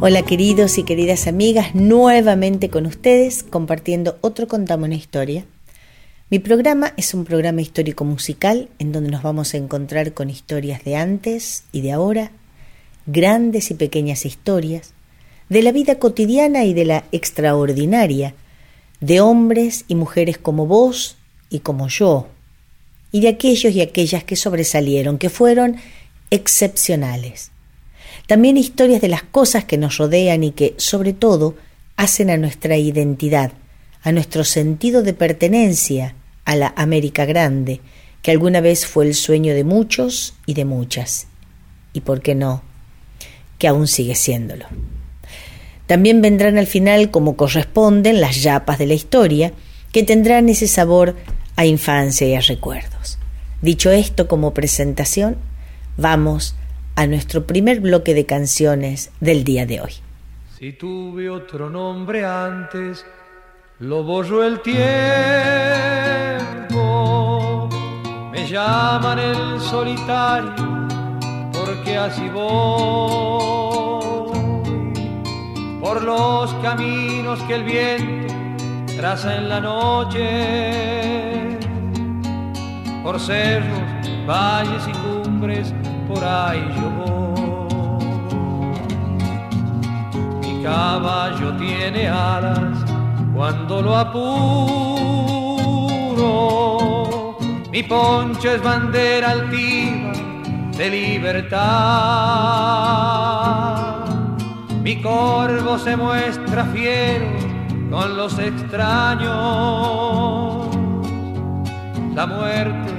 [0.00, 5.44] Hola queridos y queridas amigas, nuevamente con ustedes compartiendo otro Contame una historia.
[6.30, 10.84] Mi programa es un programa histórico musical en donde nos vamos a encontrar con historias
[10.84, 12.30] de antes y de ahora,
[13.06, 14.92] grandes y pequeñas historias,
[15.48, 18.36] de la vida cotidiana y de la extraordinaria,
[19.00, 21.16] de hombres y mujeres como vos
[21.50, 22.28] y como yo,
[23.10, 25.74] y de aquellos y aquellas que sobresalieron, que fueron
[26.30, 27.50] excepcionales.
[28.26, 31.54] También historias de las cosas que nos rodean y que, sobre todo,
[31.96, 33.52] hacen a nuestra identidad,
[34.02, 37.80] a nuestro sentido de pertenencia a la América Grande,
[38.22, 41.26] que alguna vez fue el sueño de muchos y de muchas.
[41.92, 42.62] Y por qué no,
[43.58, 44.66] que aún sigue siéndolo.
[45.86, 49.52] También vendrán al final, como corresponden, las yapas de la historia,
[49.90, 51.16] que tendrán ese sabor
[51.56, 53.18] a infancia y a recuerdos.
[53.62, 55.36] Dicho esto como presentación,
[55.96, 56.67] vamos a
[57.06, 59.92] nuestro primer bloque de canciones del día de hoy.
[60.58, 63.06] Si tuve otro nombre antes,
[63.78, 64.78] lo borró el tiempo.
[68.32, 70.88] Me llaman el solitario
[71.52, 73.38] porque así voy
[75.80, 78.34] por los caminos que el viento
[78.96, 81.56] traza en la noche,
[83.04, 83.80] por cerros,
[84.26, 85.72] valles y cumbres
[86.08, 87.18] por ahí yo voy.
[90.40, 92.78] Mi caballo tiene alas
[93.34, 95.08] cuando lo apuro.
[97.70, 100.12] Mi poncho es bandera altiva
[100.76, 101.58] de libertad.
[104.82, 107.26] Mi corvo se muestra fiero
[107.90, 109.28] con los extraños.
[112.14, 112.94] La muerte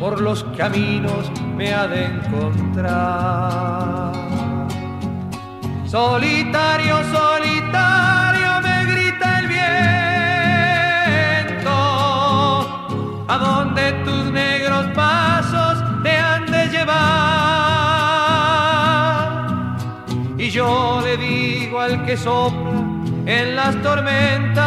[0.00, 1.30] por los caminos
[1.60, 4.12] me ha de encontrar.
[5.84, 9.46] Solitario, solitario me grita el
[11.48, 11.76] viento,
[13.28, 16.98] a donde tus negros pasos te han de llevar.
[20.38, 22.80] Y yo le digo al que sopla
[23.26, 24.64] en las tormentas,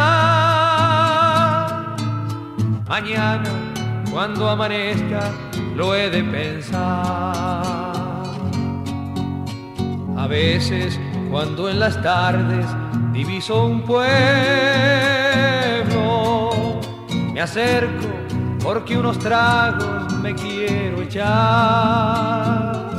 [2.86, 3.50] mañana
[4.12, 5.32] cuando amanezca
[5.74, 6.82] lo he de pensar.
[10.16, 10.98] A veces
[11.30, 12.66] cuando en las tardes
[13.12, 14.10] diviso un pueblo,
[17.32, 18.08] me acerco
[18.62, 22.90] porque unos tragos me quiero echar.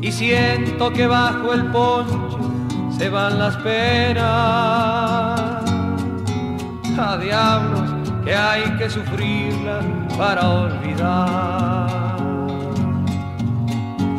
[0.00, 2.38] Y siento que bajo el poncho
[2.96, 4.24] se van las penas.
[6.96, 7.83] A diablos
[8.24, 9.80] que hay que sufrirla
[10.16, 12.16] para olvidar.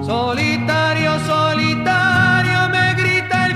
[0.03, 3.53] Solitario, solitario me grita el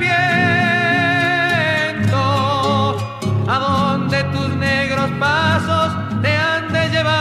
[1.99, 2.17] viento,
[3.47, 5.93] a donde tus negros pasos
[6.23, 7.19] te han de llevar.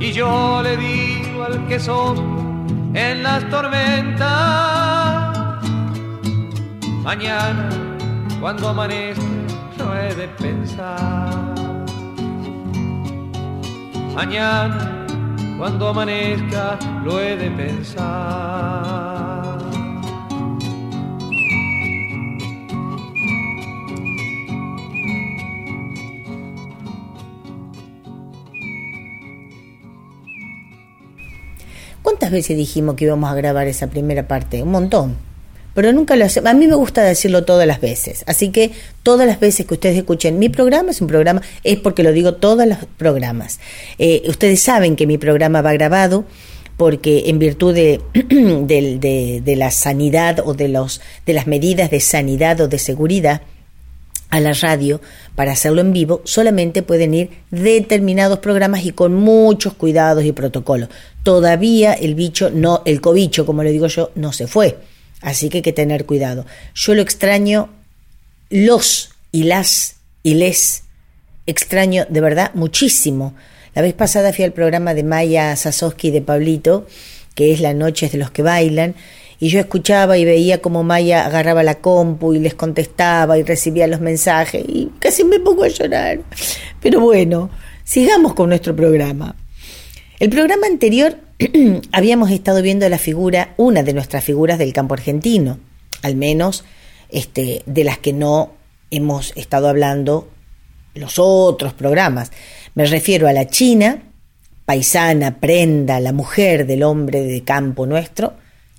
[0.00, 4.28] Y yo le digo al que son en las tormentas,
[7.02, 7.68] mañana
[8.40, 9.29] cuando amanezca
[10.28, 11.54] pensar.
[14.14, 15.06] Mañana,
[15.58, 18.50] cuando amanezca, lo he de pensar.
[32.02, 34.62] ¿Cuántas veces dijimos que íbamos a grabar esa primera parte?
[34.62, 35.29] Un montón
[35.80, 36.50] pero nunca lo hacemos.
[36.50, 38.22] A mí me gusta decirlo todas las veces.
[38.26, 38.70] Así que
[39.02, 42.34] todas las veces que ustedes escuchen mi programa, es un programa, es porque lo digo
[42.34, 43.60] todos los programas.
[43.98, 46.26] Eh, ustedes saben que mi programa va grabado
[46.76, 52.68] porque en virtud de, la sanidad o de, los, de las medidas de sanidad o
[52.68, 53.40] de seguridad
[54.28, 55.00] a la radio
[55.34, 60.90] para hacerlo en vivo, solamente pueden ir determinados programas y con muchos cuidados y protocolos.
[61.22, 64.76] Todavía el bicho, no, el cobicho, como le digo yo, no se fue
[65.20, 66.46] Así que hay que tener cuidado.
[66.74, 67.68] Yo lo extraño,
[68.48, 70.84] los y las y les
[71.46, 73.34] extraño de verdad muchísimo.
[73.74, 76.86] La vez pasada fui al programa de Maya Sasowski y de Pablito,
[77.34, 78.94] que es La Noche de los que bailan,
[79.38, 83.86] y yo escuchaba y veía como Maya agarraba la compu y les contestaba y recibía
[83.86, 86.20] los mensajes y casi me pongo a llorar.
[86.82, 87.48] Pero bueno,
[87.84, 89.34] sigamos con nuestro programa.
[90.18, 91.16] El programa anterior
[91.92, 95.58] habíamos estado viendo la figura, una de nuestras figuras del campo argentino,
[96.02, 96.64] al menos
[97.08, 98.52] este, de las que no
[98.90, 100.28] hemos estado hablando
[100.94, 102.30] los otros programas.
[102.74, 104.02] Me refiero a la China,
[104.64, 108.34] paisana, prenda, la mujer del hombre de campo nuestro,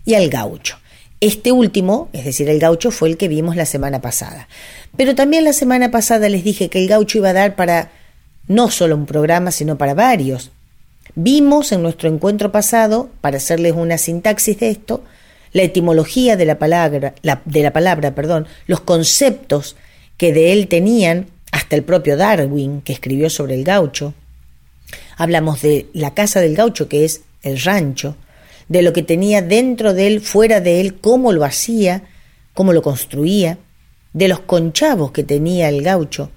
[0.06, 0.78] y al gaucho.
[1.19, 4.48] Este último, es decir, el gaucho, fue el que vimos la semana pasada.
[4.98, 7.92] Pero también la semana pasada les dije que el gaucho iba a dar para
[8.48, 10.52] no solo un programa, sino para varios.
[11.16, 15.04] Vimos en nuestro encuentro pasado, para hacerles una sintaxis de esto,
[15.52, 17.13] la etimología de la palabra,
[17.46, 19.75] de la palabra, perdón, los conceptos
[20.18, 24.13] que de él tenían hasta el propio Darwin, que escribió sobre el gaucho.
[25.18, 28.16] Hablamos de la casa del gaucho, que es el rancho,
[28.69, 32.04] de lo que tenía dentro de él, fuera de él, cómo lo hacía,
[32.54, 33.58] cómo lo construía,
[34.13, 36.31] de los conchavos que tenía el gaucho.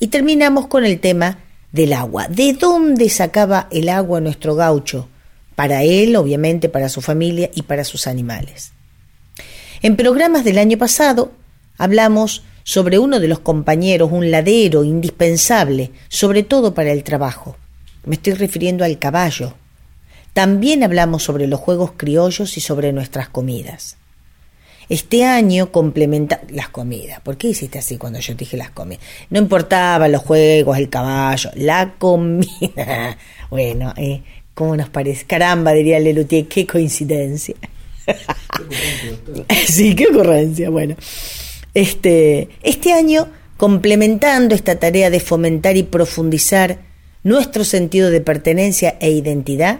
[0.00, 1.38] Y terminamos con el tema
[1.76, 2.26] del agua.
[2.28, 5.08] ¿De dónde sacaba el agua nuestro gaucho?
[5.54, 8.72] Para él, obviamente, para su familia y para sus animales.
[9.82, 11.32] En programas del año pasado
[11.78, 17.56] hablamos sobre uno de los compañeros, un ladero indispensable, sobre todo para el trabajo.
[18.04, 19.54] Me estoy refiriendo al caballo.
[20.32, 23.96] También hablamos sobre los juegos criollos y sobre nuestras comidas.
[24.88, 27.20] Este año complementa las comidas.
[27.20, 29.04] ¿Por qué hiciste así cuando yo dije las comidas?
[29.30, 33.18] No importaba los juegos, el caballo, la comida.
[33.48, 34.22] Bueno, eh,
[34.54, 35.24] ¿cómo nos parece?
[35.24, 37.54] Caramba, diría Lelutier, qué coincidencia.
[39.66, 40.68] sí, qué ocurrencia.
[40.68, 40.96] Bueno,
[41.74, 46.78] este, este año, complementando esta tarea de fomentar y profundizar
[47.22, 49.78] nuestro sentido de pertenencia e identidad,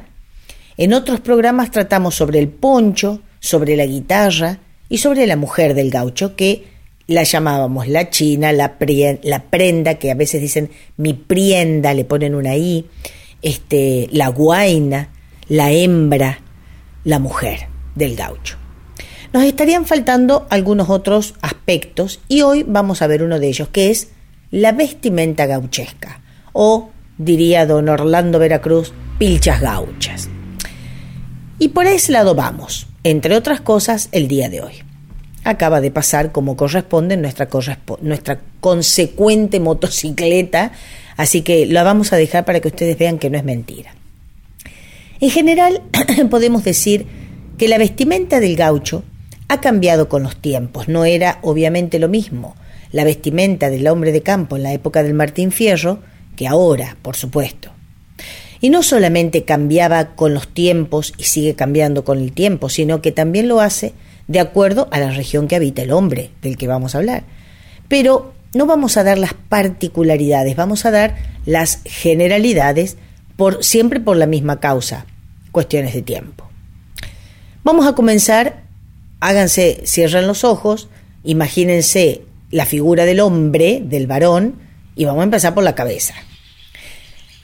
[0.77, 5.91] en otros programas tratamos sobre el poncho, sobre la guitarra y sobre la mujer del
[5.91, 6.65] gaucho, que
[7.07, 12.57] la llamábamos la china, la, prenda, que a veces dicen mi prienda, le ponen una
[12.57, 12.87] i,
[13.43, 15.11] este, la guaina,
[15.49, 16.41] la hembra,
[17.05, 18.57] la mujer del gaucho.
[19.33, 23.91] Nos estarían faltando algunos otros aspectos y hoy vamos a ver uno de ellos, que
[23.91, 24.09] es
[24.51, 26.21] la vestimenta gauchesca,
[26.53, 30.29] o diría don Orlando Veracruz, pilchas gauchas.
[31.59, 34.75] Y por ese lado vamos, entre otras cosas, el día de hoy.
[35.45, 37.49] Acaba de pasar como corresponde nuestra,
[38.01, 40.73] nuestra consecuente motocicleta,
[41.17, 43.95] así que la vamos a dejar para que ustedes vean que no es mentira.
[45.21, 45.83] En general,
[46.31, 47.07] podemos decir
[47.59, 49.05] que la vestimenta del gaucho
[49.49, 52.57] ha cambiado con los tiempos, no era obviamente lo mismo
[52.93, 56.01] la vestimenta del hombre de campo en la época del Martín Fierro
[56.35, 57.76] que ahora, por supuesto.
[58.67, 63.13] Y no solamente cambiaba con los tiempos y sigue cambiando con el tiempo, sino que
[63.13, 63.93] también lo hace
[64.27, 67.23] de acuerdo a la región que habita el hombre, del que vamos a hablar.
[67.87, 71.15] Pero no vamos a dar las particularidades, vamos a dar
[71.45, 72.97] las generalidades
[73.37, 75.07] por siempre por la misma causa,
[75.53, 76.51] cuestiones de tiempo.
[77.63, 78.65] Vamos a comenzar
[79.21, 80.89] háganse, cierran los ojos,
[81.23, 84.57] imagínense la figura del hombre, del varón,
[84.97, 86.15] y vamos a empezar por la cabeza.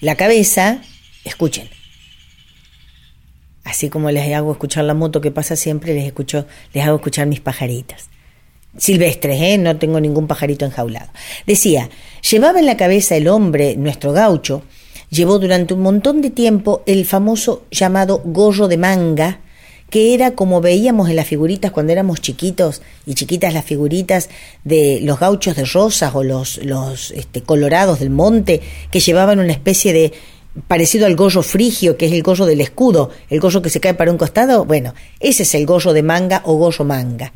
[0.01, 0.83] La cabeza,
[1.25, 1.69] escuchen,
[3.65, 7.27] así como les hago escuchar la moto que pasa siempre, les, escucho, les hago escuchar
[7.27, 8.08] mis pajaritas.
[8.77, 9.58] Silvestres, ¿eh?
[9.58, 11.11] no tengo ningún pajarito enjaulado.
[11.46, 11.91] Decía,
[12.29, 14.63] llevaba en la cabeza el hombre, nuestro gaucho,
[15.11, 19.41] llevó durante un montón de tiempo el famoso llamado gorro de manga,
[19.91, 24.31] que era como veíamos en las figuritas cuando éramos chiquitos y chiquitas las figuritas
[24.65, 29.53] de los gauchos de rosas o los, los este, colorados del monte que llevaban una
[29.53, 30.13] especie de
[30.69, 33.94] parecido al gorro frigio, que es el gorro del escudo, el gorro que se cae
[33.94, 37.32] para un costado, bueno, ese es el gorro de manga o gorro manga.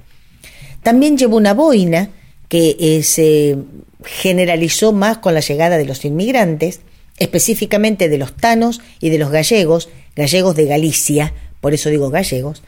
[0.82, 2.10] También llevó una boina
[2.48, 3.56] que eh, se
[4.04, 6.80] generalizó más con la llegada de los inmigrantes,
[7.18, 12.62] específicamente de los tanos y de los gallegos, gallegos de Galicia, por eso digo gallegos,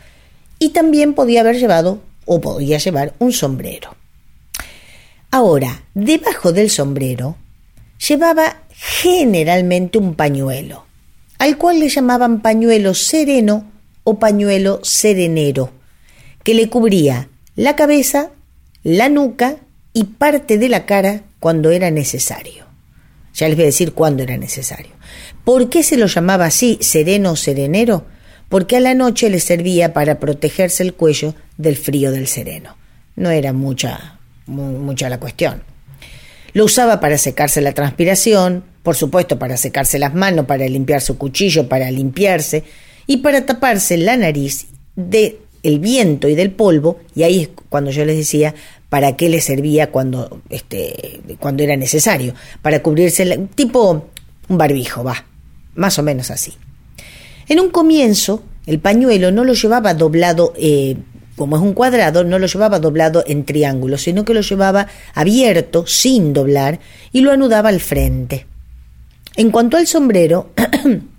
[0.59, 3.95] y también podía haber llevado o podía llevar un sombrero.
[5.31, 7.37] Ahora, debajo del sombrero
[8.07, 10.87] llevaba generalmente un pañuelo,
[11.39, 13.71] al cual le llamaban pañuelo sereno
[14.05, 15.73] o pañuelo serenero,
[16.45, 18.31] que le cubría la cabeza,
[18.83, 19.57] la nuca
[19.93, 22.67] y parte de la cara cuando era necesario.
[23.35, 24.93] Ya les voy a decir cuándo era necesario.
[25.45, 28.07] ¿Por qué se lo llamaba así, sereno o serenero?
[28.49, 32.77] porque a la noche le servía para protegerse el cuello del frío del sereno.
[33.17, 35.63] No era mucha, mucha la cuestión.
[36.53, 41.19] Lo usaba para secarse la transpiración, por supuesto para secarse las manos, para limpiar su
[41.19, 42.65] cuchillo, para limpiarse
[43.07, 47.91] y para taparse la nariz de el viento y del polvo, y ahí es cuando
[47.91, 48.55] yo les decía
[48.89, 54.07] para qué le servía cuando, este, cuando era necesario, para cubrirse, tipo
[54.49, 55.27] un barbijo, va,
[55.75, 56.55] más o menos así.
[57.49, 60.97] En un comienzo, el pañuelo no lo llevaba doblado, eh,
[61.39, 65.87] como es un cuadrado, no lo llevaba doblado en triángulo, sino que lo llevaba abierto,
[65.87, 66.81] sin doblar,
[67.13, 68.47] y lo anudaba al frente.
[69.37, 70.51] En cuanto al sombrero,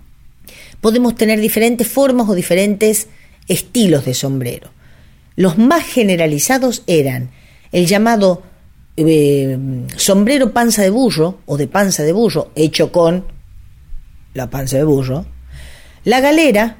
[0.80, 3.08] podemos tener diferentes formas o diferentes
[3.48, 4.70] estilos de sombrero.
[5.36, 7.30] Los más generalizados eran
[7.72, 8.42] el llamado
[8.96, 9.58] eh,
[9.96, 13.24] sombrero panza de burro o de panza de burro hecho con
[14.34, 15.24] la panza de burro,
[16.04, 16.76] la galera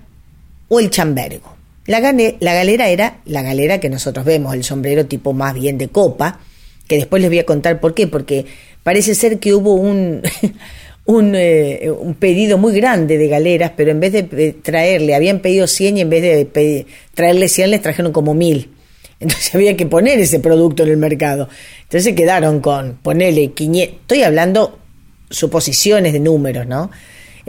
[0.68, 1.59] o el chambergo.
[1.90, 5.88] La, la galera era la galera que nosotros vemos, el sombrero tipo más bien de
[5.88, 6.38] copa,
[6.86, 8.46] que después les voy a contar por qué, porque
[8.84, 10.22] parece ser que hubo un,
[11.34, 15.96] eh, un, pedido muy grande de galeras, pero en vez de traerle, habían pedido 100
[15.96, 18.70] y en vez de traerle 100 les trajeron como 1000.
[19.18, 21.48] Entonces había que poner ese producto en el mercado.
[21.82, 23.96] Entonces se quedaron con ponerle 500.
[24.02, 24.78] Estoy hablando
[25.28, 26.92] suposiciones de números, ¿no?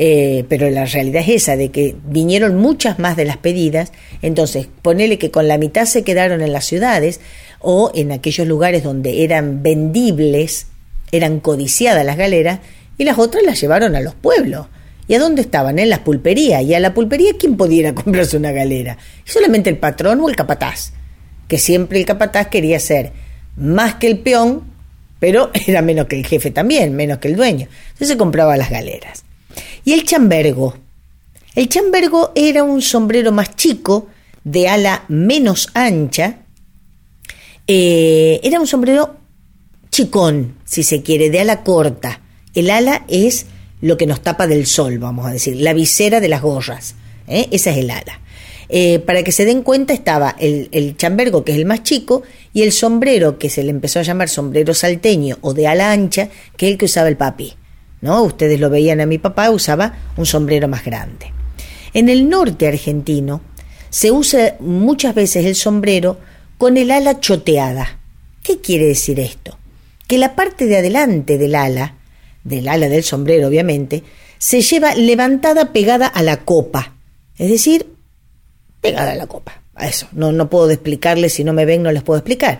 [0.03, 3.91] Eh, pero la realidad es esa, de que vinieron muchas más de las pedidas,
[4.23, 7.19] entonces ponele que con la mitad se quedaron en las ciudades
[7.59, 10.65] o en aquellos lugares donde eran vendibles,
[11.11, 12.61] eran codiciadas las galeras,
[12.97, 14.65] y las otras las llevaron a los pueblos.
[15.07, 15.77] ¿Y a dónde estaban?
[15.77, 16.63] En las pulperías.
[16.63, 18.97] ¿Y a la pulpería quién pudiera comprarse una galera?
[19.23, 20.93] solamente el patrón o el capataz
[21.47, 23.11] que siempre el capataz quería ser
[23.55, 24.63] más que el peón,
[25.19, 27.67] pero era menos que el jefe también, menos que el dueño.
[27.89, 29.25] Entonces se compraba las galeras.
[29.83, 30.75] Y el chambergo.
[31.55, 34.07] El chambergo era un sombrero más chico,
[34.43, 36.39] de ala menos ancha.
[37.67, 39.17] Eh, era un sombrero
[39.89, 42.21] chicón, si se quiere, de ala corta.
[42.53, 43.45] El ala es
[43.81, 46.95] lo que nos tapa del sol, vamos a decir, la visera de las gorras.
[47.27, 47.47] ¿eh?
[47.51, 48.19] Esa es el ala.
[48.73, 52.23] Eh, para que se den cuenta estaba el, chambergo, que es el más chico,
[52.53, 56.29] y el sombrero, que se le empezó a llamar sombrero salteño o de ala ancha,
[56.55, 57.53] que es el que usaba el papi.
[58.01, 58.23] ¿No?
[58.23, 61.31] Ustedes lo veían a mi papá, usaba un sombrero más grande.
[61.93, 63.41] En el norte argentino
[63.89, 66.17] se usa muchas veces el sombrero
[66.57, 67.99] con el ala choteada.
[68.43, 69.57] ¿Qué quiere decir esto?
[70.07, 71.95] Que la parte de adelante del ala,
[72.43, 74.03] del ala del sombrero obviamente,
[74.37, 76.95] se lleva levantada pegada a la copa,
[77.37, 77.93] es decir,
[78.81, 79.60] pegada a la copa.
[79.79, 82.59] Eso, no, no puedo explicarles, si no me ven no les puedo explicar.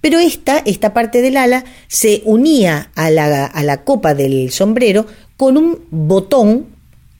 [0.00, 5.06] Pero esta, esta parte del ala se unía a la, a la copa del sombrero
[5.36, 6.66] con un botón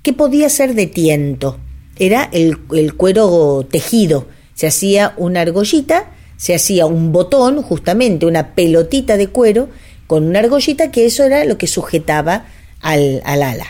[0.02, 1.58] que podía ser de tiento.
[1.98, 2.58] Era el,
[2.96, 4.28] cuero tejido.
[4.54, 9.68] Se hacía una argollita, se hacía un botón, justamente una pelotita de cuero,
[10.06, 12.46] con una argollita que eso era lo que sujetaba
[12.80, 13.66] al, al ala.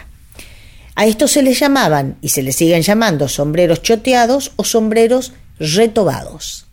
[0.94, 6.66] A esto se les llamaban y se les siguen llamando sombreros choteados o sombreros retobados.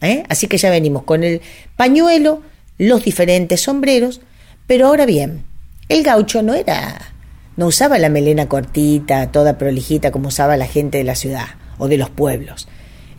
[0.00, 0.24] ¿Eh?
[0.28, 1.40] Así que ya venimos con el
[1.76, 2.42] pañuelo,
[2.78, 4.20] los diferentes sombreros,
[4.66, 5.44] pero ahora bien,
[5.88, 7.12] el gaucho no era,
[7.56, 11.46] no usaba la melena cortita, toda prolijita como usaba la gente de la ciudad
[11.78, 12.68] o de los pueblos.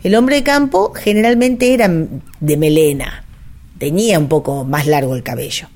[0.02, 3.24] El hombre de campo generalmente era de melena,
[3.78, 5.68] tenía un poco más largo el cabello.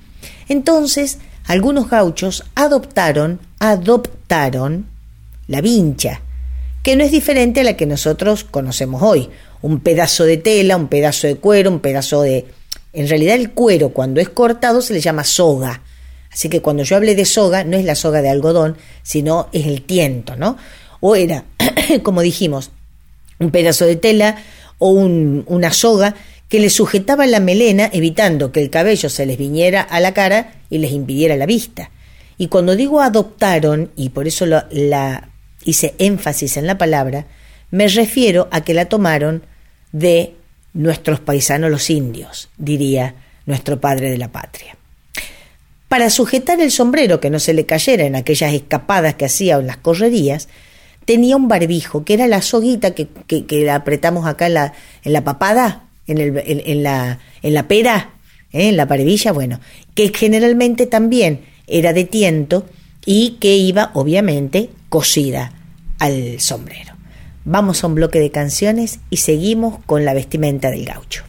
[0.48, 4.86] Entonces, algunos gauchos adoptaron, adoptaron
[5.46, 6.20] la vincha,
[6.82, 9.28] que no es diferente a la que nosotros conocemos hoy.
[9.62, 12.46] Un pedazo de tela, un pedazo de cuero, un pedazo de...
[12.92, 15.82] En realidad el cuero cuando es cortado se le llama soga.
[16.32, 19.66] Así que cuando yo hablé de soga, no es la soga de algodón, sino es
[19.66, 20.56] el tiento, ¿no?
[21.00, 21.44] O era,
[22.02, 22.70] como dijimos,
[23.38, 24.36] un pedazo de tela
[24.78, 26.14] o una soga
[26.48, 30.54] que le sujetaba la melena evitando que el cabello se les viniera a la cara
[30.70, 31.90] y les impidiera la vista.
[32.38, 35.28] Y cuando digo adoptaron, y por eso la
[35.64, 37.26] hice énfasis en la palabra,
[37.70, 39.42] me refiero a que la tomaron
[39.92, 40.34] de
[40.72, 43.14] nuestros paisanos los indios, diría
[43.46, 44.76] nuestro padre de la patria.
[45.88, 49.66] Para sujetar el sombrero que no se le cayera en aquellas escapadas que hacía en
[49.66, 50.48] las correrías,
[51.06, 55.24] tenía un barbijo, que era la soguita que, que, apretamos acá en la, en la
[55.24, 58.10] papada, en, el, en, la, en la pera,
[58.52, 58.68] ¿eh?
[58.68, 59.60] en la parevilla, bueno,
[59.94, 62.66] que generalmente también era de tiento
[63.06, 65.52] y que iba obviamente cosida
[65.98, 66.94] al sombrero.
[67.44, 71.24] Vamos a un bloque de canciones y seguimos con la vestimenta del gaucho.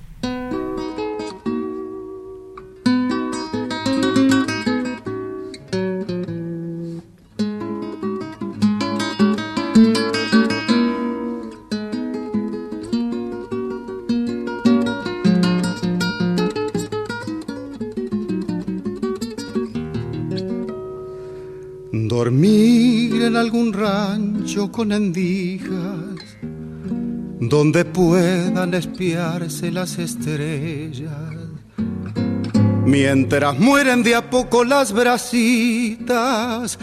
[27.59, 31.11] Donde puedan espiarse las estrellas.
[32.85, 36.79] Mientras mueren de a poco las brasitas,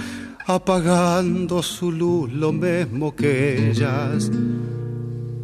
[0.47, 4.31] apagando su luz lo mismo que ellas.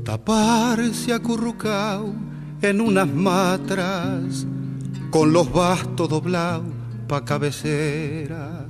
[0.04, 2.12] Taparse acurrucao
[2.60, 4.46] en unas matras,
[5.10, 6.74] con los bastos doblados
[7.08, 8.66] pa' cabecera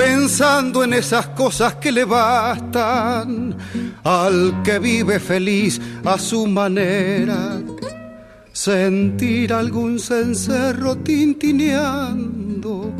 [0.00, 3.54] pensando en esas cosas que le bastan
[4.04, 7.60] al que vive feliz a su manera.
[8.52, 12.92] Sentir algún cencerro tintineando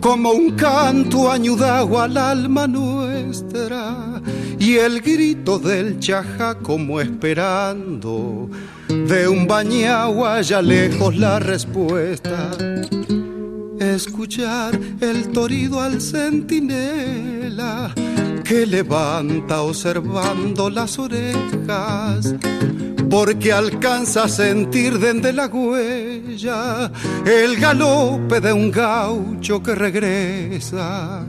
[0.00, 4.20] como un canto añudado al alma nuestra
[4.58, 8.50] y el grito del chaja como esperando
[8.88, 12.50] de un bañao allá lejos la respuesta
[13.80, 17.92] escuchar el torido al centinela
[18.48, 22.34] que levanta observando las orejas,
[23.10, 26.90] porque alcanza a sentir desde la huella
[27.26, 31.26] el galope de un gaucho que regresa.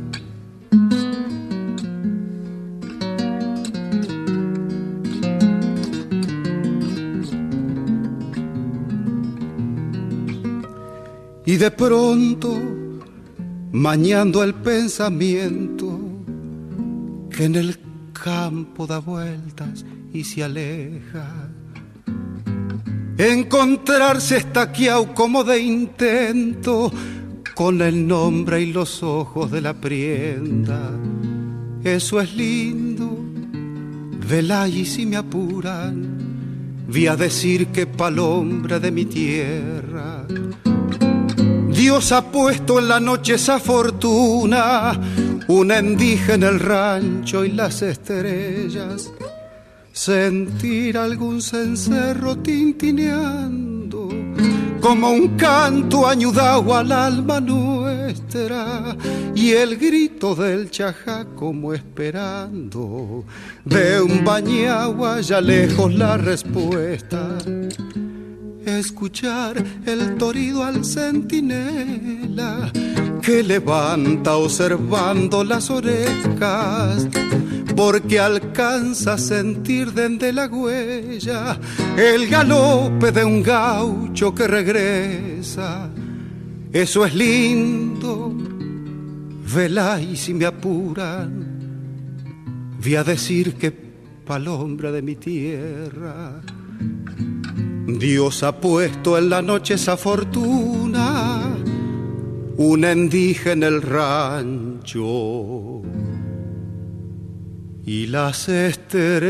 [11.45, 12.57] Y de pronto,
[13.73, 15.78] mañando el pensamiento,
[17.39, 17.79] en el
[18.12, 21.50] campo da vueltas y se aleja,
[23.17, 26.91] encontrarse estaqueado como de intento,
[27.55, 30.91] con el nombre y los ojos de la prienda.
[31.84, 33.17] Eso es lindo,
[34.27, 36.17] vela y si me apuran,
[36.88, 40.25] vi a decir que palombre de mi tierra
[41.79, 45.00] Dios ha puesto en la noche esa fortuna,
[45.50, 49.12] una endija en el rancho y las estrellas.
[49.91, 54.10] Sentir algún cencerro tintineando,
[54.80, 58.95] como un canto añudado al alma nuestra,
[59.34, 63.26] y el grito del chajá como esperando,
[63.65, 67.38] de un bañagua allá lejos la respuesta
[68.65, 72.72] escuchar el torido al centinela
[73.22, 77.08] que levanta observando las orejas
[77.76, 81.58] porque alcanza a sentir desde la huella
[81.98, 85.89] el galope de un gaucho que regresa.
[86.74, 88.34] Eso es lindo,
[89.54, 91.60] vela y si me apuran,
[92.82, 96.41] vi a decir que palombra de mi tierra
[97.97, 101.58] Dios ha puesto en la noche esa fortuna,
[102.58, 105.82] una endija en el rancho
[107.86, 109.30] y las estrellas.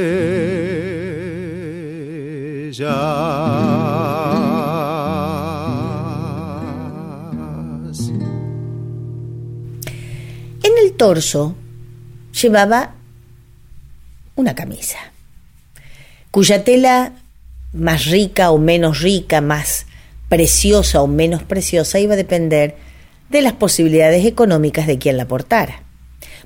[10.64, 11.54] En el torso
[12.42, 12.96] llevaba
[14.36, 14.98] una camisa,
[16.32, 17.14] cuya tela
[17.74, 19.86] más rica o menos rica, más
[20.28, 22.78] preciosa o menos preciosa, iba a depender
[23.30, 25.84] de las posibilidades económicas de quien la portara.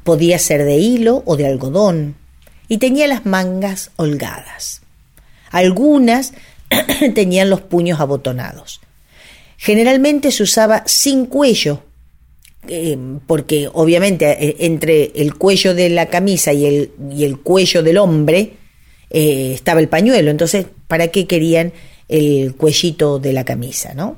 [0.03, 2.15] Podía ser de hilo o de algodón,
[2.67, 4.81] y tenía las mangas holgadas.
[5.51, 6.33] Algunas
[7.13, 8.81] tenían los puños abotonados.
[9.57, 11.83] Generalmente se usaba sin cuello,
[12.67, 17.83] eh, porque obviamente eh, entre el cuello de la camisa y el, y el cuello
[17.83, 18.53] del hombre
[19.13, 20.31] eh, estaba el pañuelo.
[20.31, 21.71] Entonces, ¿para qué querían
[22.09, 24.17] el cuellito de la camisa, no?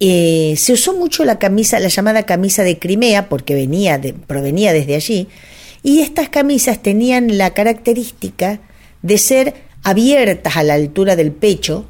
[0.00, 4.72] Eh, se usó mucho la camisa, la llamada camisa de Crimea, porque venía de, provenía
[4.72, 5.28] desde allí,
[5.82, 8.60] y estas camisas tenían la característica
[9.02, 11.86] de ser abiertas a la altura del pecho,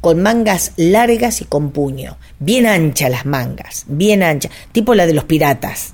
[0.00, 5.12] con mangas largas y con puño, bien anchas las mangas, bien anchas, tipo la de
[5.12, 5.92] los piratas,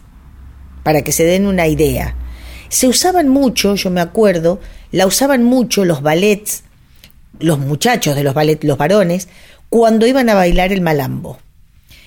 [0.85, 2.14] para que se den una idea.
[2.68, 4.61] Se usaban mucho, yo me acuerdo,
[4.96, 6.64] la usaban mucho los ballets,
[7.38, 9.28] los muchachos de los ballets, los varones,
[9.68, 11.37] cuando iban a bailar el malambo.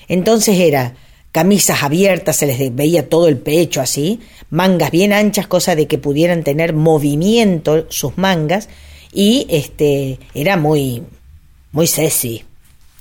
[0.08, 0.95] Entonces era
[1.32, 5.99] camisas abiertas, se les veía todo el pecho así, mangas bien anchas, cosa de que
[5.99, 8.69] pudieran tener movimiento sus mangas,
[9.13, 11.04] y este era muy,
[11.71, 12.43] muy sexy.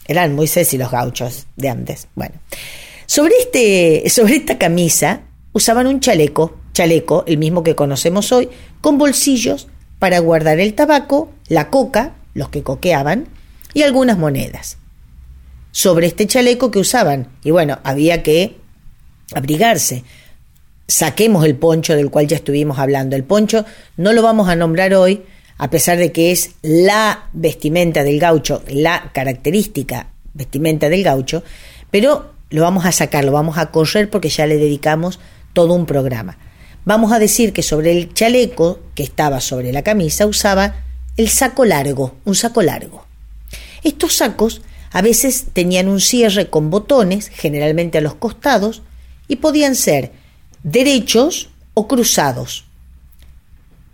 [0.06, 2.08] Eran muy sexy los gauchos de antes.
[2.14, 2.34] Bueno,
[3.06, 5.22] sobre, este, sobre esta camisa
[5.54, 8.50] usaban un chaleco, chaleco, el mismo que conocemos hoy,
[8.82, 13.26] con bolsillos para guardar el tabaco, la coca, los que coqueaban,
[13.74, 14.78] y algunas monedas.
[15.72, 18.56] Sobre este chaleco que usaban, y bueno, había que
[19.34, 20.04] abrigarse.
[20.86, 23.16] Saquemos el poncho del cual ya estuvimos hablando.
[23.16, 23.64] El poncho
[23.96, 25.22] no lo vamos a nombrar hoy,
[25.58, 31.42] a pesar de que es la vestimenta del gaucho, la característica vestimenta del gaucho,
[31.90, 35.18] pero lo vamos a sacar, lo vamos a correr porque ya le dedicamos
[35.52, 36.38] todo un programa.
[36.84, 40.84] Vamos a decir que sobre el chaleco que estaba sobre la camisa usaba
[41.16, 43.06] el saco largo, un saco largo.
[43.82, 48.82] Estos sacos a veces tenían un cierre con botones, generalmente a los costados,
[49.26, 50.12] y podían ser
[50.62, 52.64] derechos o cruzados.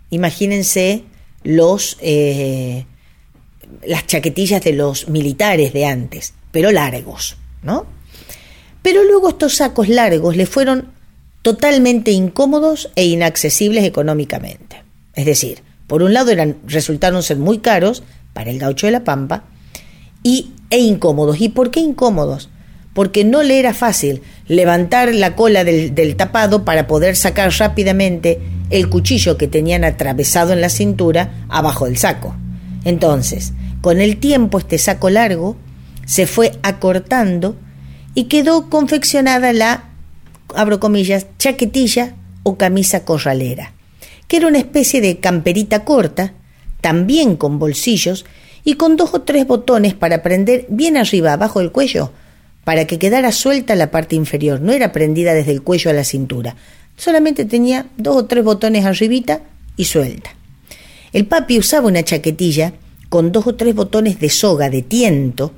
[0.09, 1.03] Imagínense
[1.43, 2.85] los, eh,
[3.85, 7.85] las chaquetillas de los militares de antes, pero largos, ¿no?
[8.81, 10.93] Pero luego estos sacos largos le fueron
[11.45, 14.81] totalmente incómodos e inaccesibles económicamente.
[15.13, 16.31] Es decir, por un lado
[16.65, 18.01] resultaron ser muy caros
[18.33, 19.43] para el gaucho de la Pampa
[20.23, 21.39] y, e incómodos.
[21.39, 22.49] ¿Y por qué incómodos?
[22.95, 28.41] Porque no le era fácil levantar la cola del, del tapado para poder sacar rápidamente
[28.71, 32.35] el cuchillo que tenían atravesado en la cintura abajo del saco.
[32.85, 35.57] Entonces, con el tiempo este saco largo
[36.07, 37.55] se fue acortando
[38.15, 39.91] y quedó confeccionada la
[40.53, 43.73] abro comillas, chaquetilla o camisa corralera,
[44.27, 46.33] que era una especie de camperita corta,
[46.81, 48.25] también con bolsillos
[48.63, 52.11] y con dos o tres botones para prender bien arriba, abajo del cuello,
[52.63, 56.03] para que quedara suelta la parte inferior, no era prendida desde el cuello a la
[56.03, 56.55] cintura,
[56.97, 59.41] solamente tenía dos o tres botones arribita
[59.77, 60.31] y suelta.
[61.13, 62.73] El papi usaba una chaquetilla
[63.09, 65.53] con dos o tres botones de soga de tiento,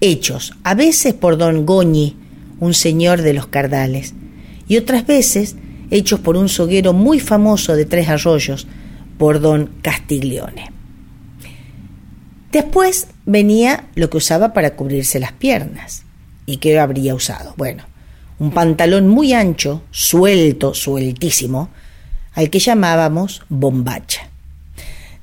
[0.00, 2.16] hechos a veces por don Goñi,
[2.60, 4.14] un señor de los Cardales,
[4.68, 5.56] y otras veces
[5.90, 8.66] hechos por un soguero muy famoso de Tres Arroyos,
[9.18, 10.70] por don Castiglione.
[12.52, 16.04] Después venía lo que usaba para cubrirse las piernas.
[16.46, 17.54] ¿Y qué habría usado?
[17.56, 17.84] Bueno,
[18.38, 21.70] un pantalón muy ancho, suelto, sueltísimo,
[22.34, 24.28] al que llamábamos bombacha.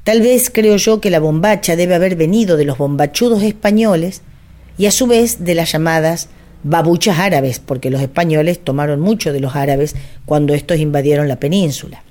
[0.03, 4.21] Tal vez creo yo que la bombacha debe haber venido de los bombachudos españoles
[4.77, 6.29] y a su vez de las llamadas
[6.63, 9.95] babuchas árabes, porque los españoles tomaron mucho de los árabes
[10.25, 12.03] cuando estos invadieron la península.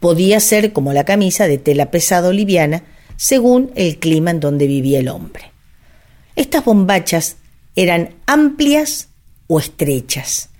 [0.00, 2.84] Podía ser como la camisa de tela pesada o liviana,
[3.16, 5.52] según el clima en donde vivía el hombre.
[6.36, 7.36] Estas bombachas
[7.76, 9.08] eran amplias
[9.46, 10.50] o estrechas.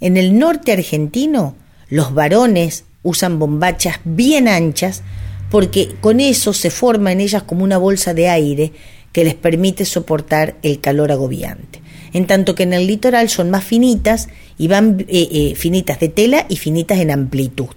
[0.00, 1.56] En el norte argentino,
[1.88, 5.02] los varones usan bombachas bien anchas
[5.50, 8.72] porque con eso se forma en ellas como una bolsa de aire
[9.12, 11.79] que les permite soportar el calor agobiante
[12.12, 16.08] en tanto que en el litoral son más finitas y van eh, eh, finitas de
[16.08, 17.70] tela y finitas en amplitud,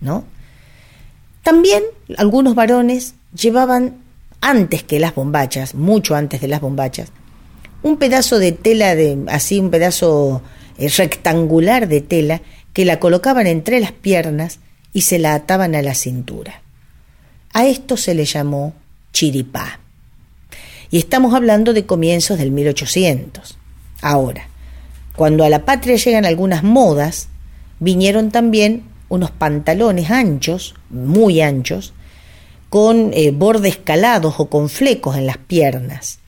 [0.00, 0.24] ¿no?
[1.42, 1.82] También
[2.16, 3.96] algunos varones llevaban
[4.40, 7.10] antes que las bombachas, mucho antes de las bombachas,
[7.82, 10.42] un pedazo de tela de así un pedazo
[10.78, 14.60] eh, rectangular de tela que la colocaban entre las piernas
[14.92, 16.62] y se la ataban a la cintura.
[17.52, 18.74] A esto se le llamó
[19.12, 19.80] chiripá.
[20.90, 23.59] Y estamos hablando de comienzos del 1800.
[24.02, 24.48] Ahora,
[25.16, 27.28] cuando a la patria llegan algunas modas,
[27.78, 31.92] vinieron también unos pantalones anchos, muy anchos,
[32.68, 36.20] con eh, bordes calados o con flecos en las piernas.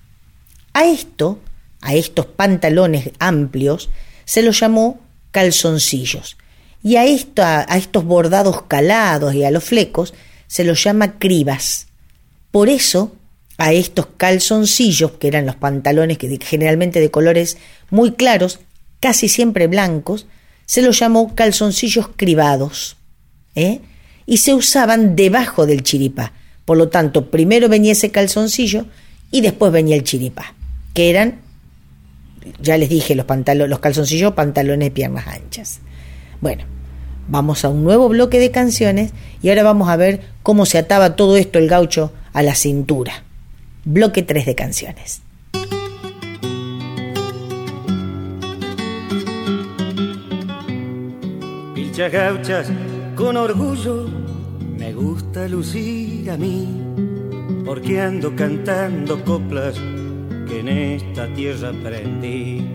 [0.75, 1.39] A esto,
[1.81, 3.91] a estos pantalones amplios,
[4.25, 6.37] se los llamó calzoncillos.
[6.83, 10.15] Y a, a estos bordados calados y a los flecos
[10.49, 11.87] se los llama cribas.
[12.51, 13.17] Por eso
[13.59, 17.59] a estos calzoncillos, que eran los pantalones que generalmente de colores
[17.91, 18.61] muy claros,
[19.01, 20.27] casi siempre blancos,
[20.67, 22.97] se los llamó calzoncillos cribados,
[23.55, 23.81] ¿eh?
[24.27, 26.33] y se usaban debajo del chiripá.
[26.65, 28.87] Por lo tanto, primero venía ese calzoncillo
[29.31, 30.55] y después venía el chiripá,
[30.95, 31.41] que eran,
[32.61, 35.81] ya les dije, los, pantalones, los calzoncillos, pantalones de piernas anchas.
[36.41, 36.65] Bueno,
[37.29, 39.13] vamos a un nuevo bloque de canciones
[39.43, 43.25] y ahora vamos a ver cómo se ataba todo esto el gaucho a la cintura
[43.85, 45.23] bloque 3 de canciones.
[51.75, 52.71] Pilchas gauchas
[53.17, 54.07] con orgullo
[54.79, 56.67] me gusta lucir a mí,
[57.65, 59.79] porque ando cantando coplas
[60.49, 62.67] que en esta tierra aprendí.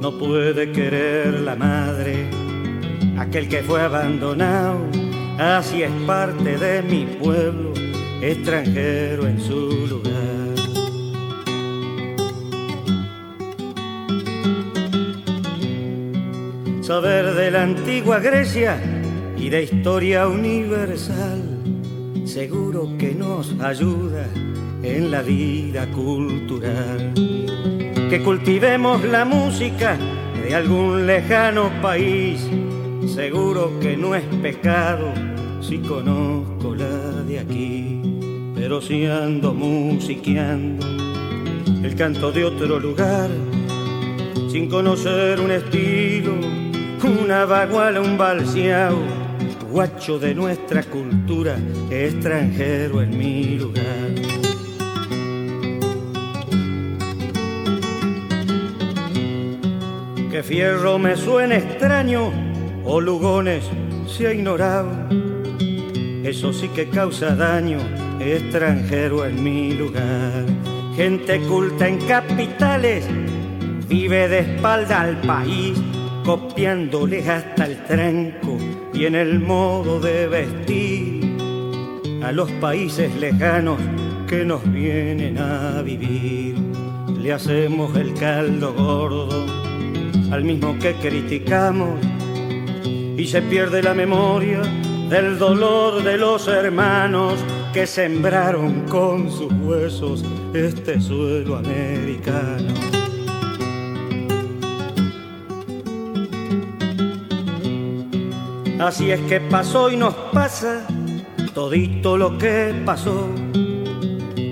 [0.00, 2.26] No puede querer la madre
[3.18, 4.80] aquel que fue abandonado,
[5.38, 7.72] así es parte de mi pueblo,
[8.20, 10.43] extranjero en su lugar.
[16.84, 18.78] Saber de la antigua Grecia
[19.38, 21.40] y de historia universal,
[22.26, 24.26] seguro que nos ayuda
[24.82, 27.14] en la vida cultural.
[27.14, 29.96] Que cultivemos la música
[30.42, 32.46] de algún lejano país,
[33.06, 35.10] seguro que no es pecado
[35.62, 38.00] si conozco la de aquí.
[38.54, 40.86] pero si ando musiqueando
[41.82, 43.30] el canto de otro lugar,
[44.50, 46.34] sin conocer un estilo,
[47.04, 48.98] una baguala, un balseao,
[49.70, 51.56] guacho de nuestra cultura,
[51.90, 53.84] extranjero en mi lugar.
[60.30, 62.32] Que fierro me suena extraño
[62.84, 63.64] o lugones
[64.06, 64.90] se ha ignorado.
[66.24, 67.78] Eso sí que causa daño,
[68.18, 70.44] extranjero en mi lugar.
[70.96, 73.06] Gente culta en capitales
[73.88, 75.78] vive de espalda al país,
[76.24, 78.56] copiándole hasta el tranco
[78.92, 81.36] y en el modo de vestir
[82.22, 83.78] a los países lejanos
[84.26, 86.56] que nos vienen a vivir.
[87.18, 89.46] Le hacemos el caldo gordo
[90.32, 92.00] al mismo que criticamos
[93.16, 94.62] y se pierde la memoria
[95.08, 97.34] del dolor de los hermanos
[97.72, 102.93] que sembraron con sus huesos este suelo americano.
[108.84, 110.86] Así es que pasó y nos pasa
[111.54, 113.30] todito lo que pasó.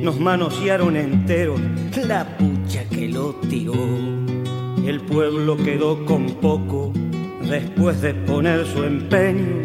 [0.03, 1.61] Nos manosearon enteros
[2.09, 3.75] la pucha que lo tiró.
[4.87, 6.95] El pueblo quedó con poco
[7.43, 9.65] después de poner su empeño.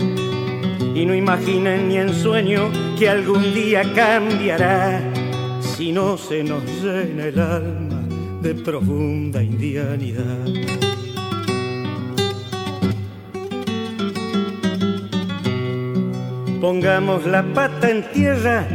[0.93, 5.01] Y no imaginen ni en sueño que algún día cambiará
[5.61, 8.01] si no se nos llena el alma
[8.41, 10.86] de profunda indianidad.
[16.67, 18.67] Pongamos la pata en tierra,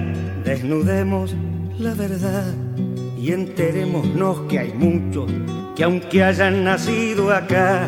[0.46, 1.36] desnudemos
[1.78, 2.54] la verdad
[3.18, 5.30] y enterémonos que hay muchos
[5.76, 7.86] que aunque hayan nacido acá,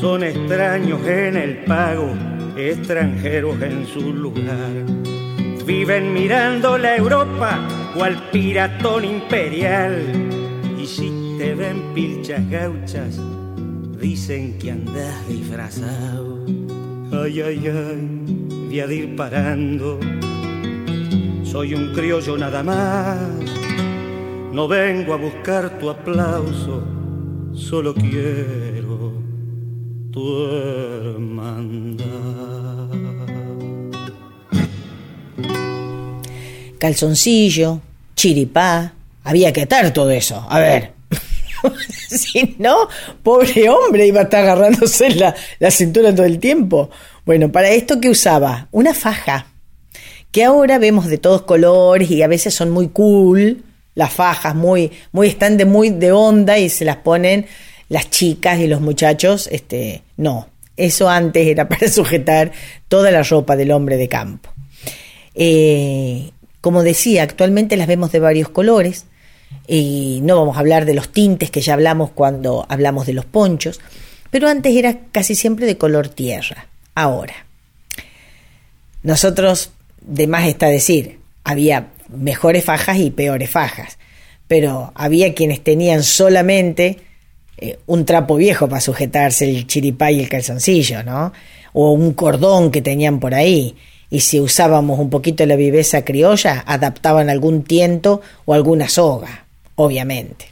[0.00, 2.14] son extraños en el pago,
[2.56, 4.70] extranjeros en su lugar.
[5.66, 7.58] Viven mirando la Europa
[7.96, 10.04] cual piratón imperial.
[10.80, 13.18] Y si te ven pilchas gauchas,
[14.00, 16.44] dicen que andas disfrazado.
[17.10, 18.41] Ay, ay, ay,
[18.72, 20.00] voy a ir parando.
[21.44, 23.18] Soy un criollo nada más.
[24.50, 26.82] No vengo a buscar tu aplauso,
[27.52, 29.12] solo quiero
[30.10, 32.06] tu hermandad.
[36.78, 37.80] Calzoncillo,
[38.16, 40.46] chiripá, había que atar todo eso.
[40.48, 40.92] A ver.
[42.08, 42.88] si no,
[43.22, 46.90] pobre hombre iba a estar agarrándose la cintura todo el tiempo.
[47.24, 49.46] Bueno, para esto que usaba una faja,
[50.32, 53.62] que ahora vemos de todos colores y a veces son muy cool,
[53.94, 57.46] las fajas muy, muy están de muy de onda y se las ponen
[57.88, 62.50] las chicas y los muchachos, este, no, eso antes era para sujetar
[62.88, 64.50] toda la ropa del hombre de campo.
[65.34, 66.30] Eh,
[66.60, 69.06] como decía, actualmente las vemos de varios colores
[69.68, 73.26] y no vamos a hablar de los tintes que ya hablamos cuando hablamos de los
[73.26, 73.80] ponchos,
[74.30, 76.68] pero antes era casi siempre de color tierra.
[76.94, 77.46] Ahora,
[79.02, 83.98] nosotros, de más está decir, había mejores fajas y peores fajas,
[84.46, 86.98] pero había quienes tenían solamente
[87.56, 91.32] eh, un trapo viejo para sujetarse el chiripá y el calzoncillo, ¿no?
[91.72, 93.76] O un cordón que tenían por ahí.
[94.10, 100.46] Y si usábamos un poquito la viveza criolla, adaptaban algún tiento o alguna soga, obviamente,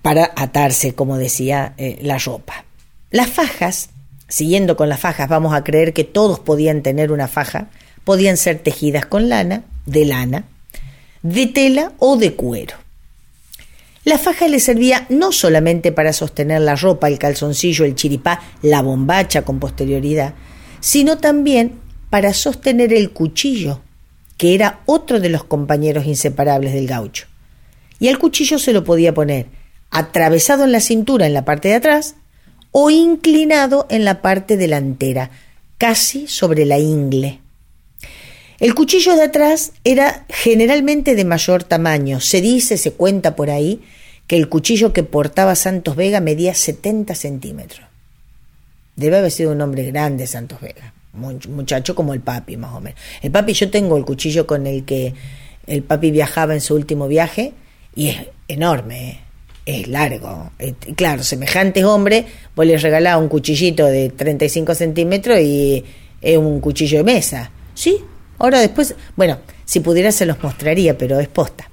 [0.00, 2.64] para atarse, como decía, eh, la ropa.
[3.10, 3.90] Las fajas,
[4.28, 7.68] siguiendo con las fajas, vamos a creer que todos podían tener una faja,
[8.04, 10.44] podían ser tejidas con lana, de lana,
[11.22, 12.76] de tela o de cuero.
[14.04, 18.82] La faja le servía no solamente para sostener la ropa, el calzoncillo, el chiripá, la
[18.82, 20.34] bombacha con posterioridad,
[20.80, 23.80] sino también para sostener el cuchillo,
[24.36, 27.26] que era otro de los compañeros inseparables del gaucho.
[27.98, 29.46] Y el cuchillo se lo podía poner
[29.90, 32.16] atravesado en la cintura en la parte de atrás
[32.76, 35.30] o inclinado en la parte delantera,
[35.78, 37.38] casi sobre la ingle.
[38.58, 42.18] El cuchillo de atrás era generalmente de mayor tamaño.
[42.18, 43.80] Se dice, se cuenta por ahí,
[44.26, 47.86] que el cuchillo que portaba Santos Vega medía 70 centímetros.
[48.96, 52.98] Debe haber sido un hombre grande Santos Vega, muchacho como el papi más o menos.
[53.22, 55.14] El papi, yo tengo el cuchillo con el que
[55.68, 57.52] el papi viajaba en su último viaje
[57.94, 58.16] y es
[58.48, 59.23] enorme, ¿eh?
[59.66, 60.50] Es largo.
[60.96, 65.84] claro, semejante hombre, vos le regalás un cuchillito de 35 centímetros y
[66.20, 67.50] es un cuchillo de mesa.
[67.74, 67.98] Sí,
[68.38, 71.70] ahora después, bueno, si pudiera se los mostraría, pero es posta.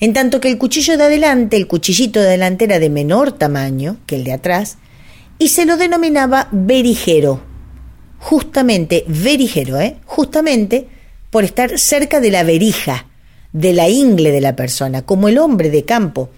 [0.00, 3.98] En tanto que el cuchillo de adelante, el cuchillito de adelante era de menor tamaño
[4.06, 4.76] que el de atrás,
[5.38, 7.40] y se lo denominaba berijero.
[8.18, 9.96] Justamente, berijero, ¿eh?
[10.04, 10.88] Justamente
[11.30, 13.06] por estar cerca de la verija,
[13.52, 16.30] de la ingle de la persona, como el hombre de campo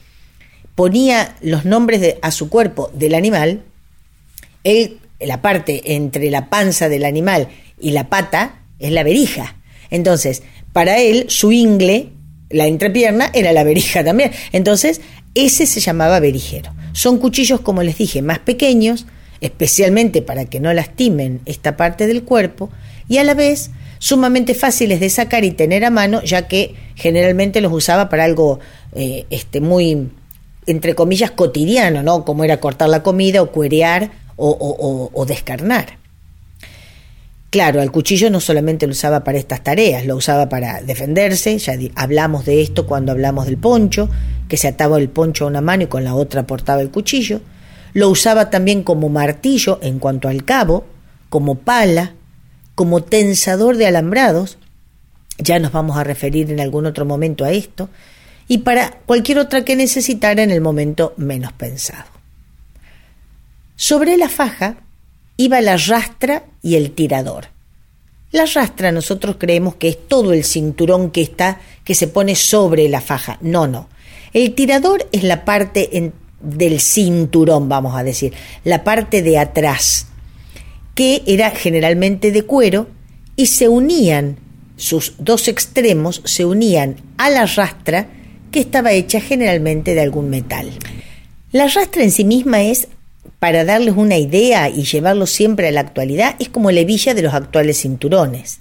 [0.77, 3.63] ponía los nombres a su cuerpo del animal,
[4.63, 7.49] él, la parte entre la panza del animal
[7.81, 9.57] y la pata es la verija.
[9.91, 12.11] Entonces, para él, su ingle,
[12.51, 14.31] la entrepierna, era la verija también.
[14.53, 15.01] Entonces,
[15.35, 16.73] ese se llamaba verijero.
[16.93, 19.07] Son cuchillos, como les dije, más pequeños,
[19.41, 22.71] especialmente para que no lastimen esta parte del cuerpo,
[23.09, 27.61] y a la vez sumamente fáciles de sacar y tener a mano, ya que generalmente
[27.61, 28.61] los usaba para algo
[28.95, 30.11] eh, este, muy,
[30.67, 32.25] entre comillas, cotidiano, ¿no?
[32.25, 35.99] Como era cortar la comida o cuerear o, o descarnar.
[37.51, 41.75] Claro, el cuchillo no solamente lo usaba para estas tareas, lo usaba para defenderse, ya
[41.95, 44.11] hablamos de esto cuando hablamos del poncho,
[44.49, 47.41] que se ataba el poncho a una mano y con la otra portaba el cuchillo,
[47.95, 50.85] lo usaba también como martillo en cuanto al cabo,
[51.31, 52.13] como pala,
[52.75, 54.59] como tensador de alambrados,
[55.39, 57.89] ya nos vamos a referir en algún otro momento a esto,
[58.49, 62.11] y para cualquier otra que necesitara en el momento menos pensado.
[63.77, 64.77] Sobre la faja
[65.37, 67.49] iba la rastra y el tirador.
[68.33, 72.89] La rastra nosotros creemos que es todo el cinturón que está que se pone sobre
[72.89, 73.39] la faja.
[73.41, 73.89] No, no.
[74.33, 78.33] El tirador es la parte del cinturón, vamos a decir,
[78.65, 80.07] la parte de atrás,
[80.95, 82.89] que era generalmente de cuero
[83.37, 84.39] y se unían
[84.77, 88.09] sus dos extremos se unían a la rastra
[88.61, 90.71] estaba hecha generalmente de algún metal.
[91.53, 92.89] La rastra en sí misma es
[93.39, 97.23] para darles una idea y llevarlo siempre a la actualidad, es como la hebilla de
[97.23, 98.61] los actuales cinturones.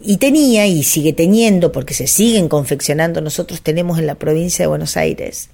[0.00, 4.68] Y tenía y sigue teniendo, porque se siguen confeccionando, nosotros tenemos en la provincia de
[4.68, 5.50] Buenos Aires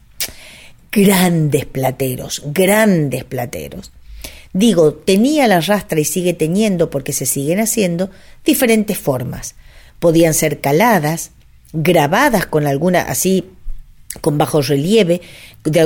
[0.96, 3.92] grandes plateros, grandes plateros.
[4.54, 8.11] Digo, tenía la rastra y sigue teniendo, porque se siguen haciendo,
[8.44, 9.56] diferentes formas.
[9.98, 11.32] Podían ser caladas,
[11.77, 13.45] grabadas con alguna, así
[14.21, 15.21] con bajo relieve,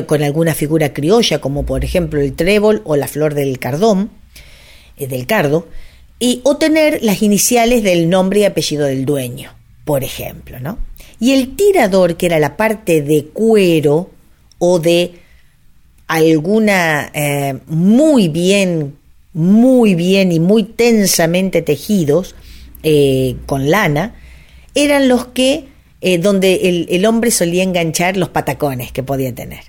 [0.06, 4.10] con alguna figura criolla, como por ejemplo el trébol o la flor del cardón,
[4.96, 5.68] eh, del cardo,
[6.18, 9.52] y, o tener las iniciales del nombre y apellido del dueño,
[9.84, 10.78] por ejemplo, ¿no?
[11.18, 14.10] Y el tirador, que era la parte de cuero
[14.58, 15.12] o de
[16.06, 18.96] alguna eh, muy bien,
[19.32, 22.34] muy bien y muy tensamente tejidos
[22.82, 24.14] eh, con lana,
[24.74, 25.69] eran los que
[26.00, 29.64] eh, donde el, hombre solía enganchar los patacones que podía tener.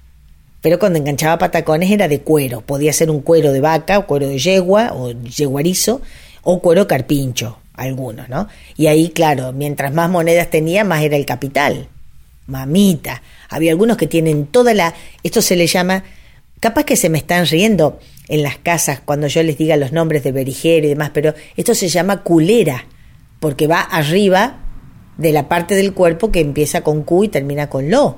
[0.62, 4.28] Pero cuando enganchaba patacones era de cuero, podía ser un cuero de vaca o cuero
[4.28, 6.02] de yegua o yeguarizo
[6.44, 8.48] o cuero carpincho, algunos, ¿no?
[8.78, 11.90] Y ahí, claro, mientras más monedas tenía, más era el capital.
[12.48, 13.22] Mamita.
[13.50, 14.94] Había algunos que tienen toda la...
[15.24, 16.04] Esto se le llama...
[16.60, 20.24] Capaz que se me están riendo en las casas cuando yo les diga los nombres
[20.24, 22.86] de berijero y demás, pero esto se llama culera,
[23.40, 24.61] porque va arriba
[25.22, 28.18] de la parte del cuerpo que empieza con Q y termina con Lo.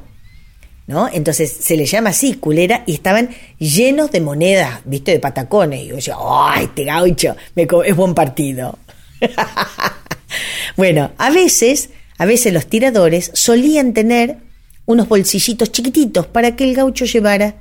[0.86, 1.08] ¿No?
[1.12, 5.12] Entonces se le llama así, culera, y estaban llenos de monedas, ¿viste?
[5.12, 5.82] De patacones.
[5.82, 7.36] Y yo ¡ay, este gaucho!
[7.56, 8.78] Es buen partido.
[10.78, 14.40] bueno, a veces, a veces los tiradores solían tener
[14.86, 17.56] unos bolsillitos chiquititos para que el gaucho llevara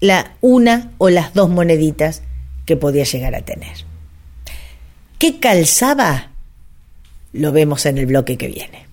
[0.00, 2.22] la una o las dos moneditas
[2.64, 3.84] que podía llegar a tener.
[5.18, 6.31] ¿Qué calzaba?
[7.32, 8.86] Lo vemos en el bloque que viene.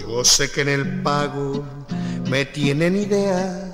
[0.00, 1.64] Yo sé que en el pago
[2.30, 3.72] me tienen idea,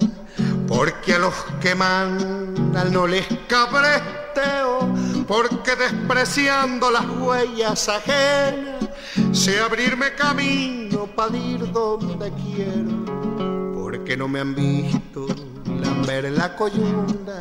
[0.67, 4.91] porque a los que mandan no les cabresteo,
[5.27, 8.89] porque despreciando las huellas ajenas,
[9.33, 15.27] sé abrirme camino para ir donde quiero, porque no me han visto
[15.81, 17.39] lamber la coyunda,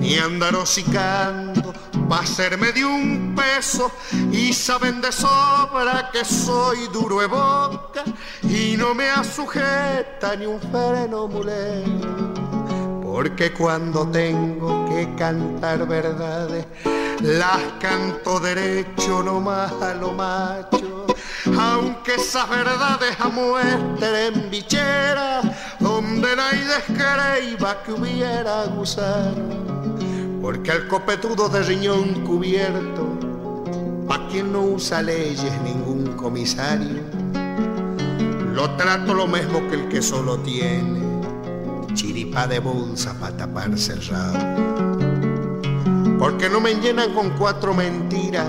[0.00, 1.72] ni andar hocicando
[2.08, 3.90] pa' hacerme de un peso,
[4.32, 8.04] y saben de sobra que soy duro de boca,
[8.42, 12.28] y no me asujeta ni un freno mulero
[13.18, 16.66] porque cuando tengo que cantar verdades,
[17.20, 21.06] las canto derecho nomás a lo macho,
[21.58, 23.16] aunque esas verdades
[24.00, 25.42] en bichera,
[25.80, 33.18] donde nadie descreiba que hubiera gusano, porque al copetudo de riñón cubierto,
[34.08, 37.02] a quien no usa leyes ningún comisario,
[38.52, 40.98] lo trato lo mismo que el que solo tiene
[41.94, 44.77] chiripa de bolsa para taparse el rabo.
[46.18, 48.46] Porque no me llenan con cuatro mentiras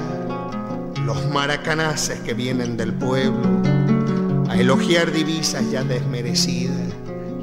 [1.05, 3.47] los maracanaces que vienen del pueblo.
[4.49, 6.75] a elogiar divisas ya desmerecidas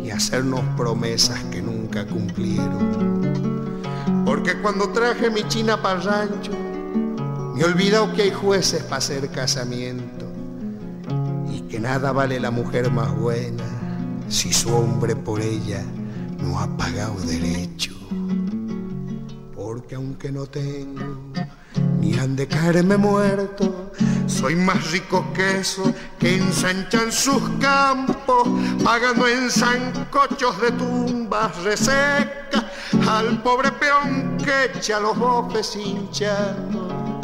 [0.03, 3.87] y hacernos promesas que nunca cumplieron.
[4.25, 6.51] Porque cuando traje mi china para rancho,
[7.55, 10.27] me he olvidado que hay jueces para hacer casamiento
[11.51, 13.65] y que nada vale la mujer más buena
[14.29, 15.83] si su hombre por ella
[16.39, 17.96] no ha pagado derecho.
[19.87, 21.17] Porque aunque no tengo
[22.01, 23.93] ni han de caerme muerto,
[24.27, 28.49] soy más rico que eso que ensanchan sus campos,
[28.83, 32.65] pagando en zancochos de tumbas resecas
[33.09, 37.21] al pobre peón que echa los bofes hinchando.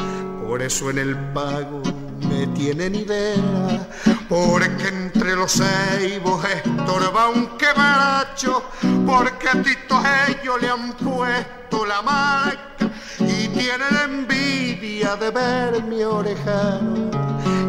[0.46, 1.82] Por eso en el pago
[2.28, 3.88] me tienen idea,
[4.28, 8.62] porque entre los ceibos estorba un quebracho,
[9.04, 16.02] porque a Tito ellos le han puesto la marca y tienen envidia de ver mi
[16.02, 17.10] orejano.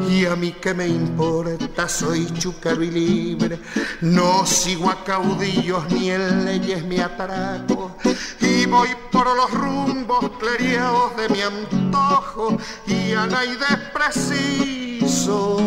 [0.10, 3.60] Y a mí que me importa, soy chúcaro y libre,
[4.02, 7.98] no sigo a caudillos ni en leyes me atraco,
[8.40, 13.58] y voy por los rumbos cleriados de mi antojo, y a nadie
[13.92, 15.58] preciso.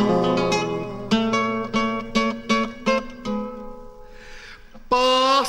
[4.89, 5.45] Pa'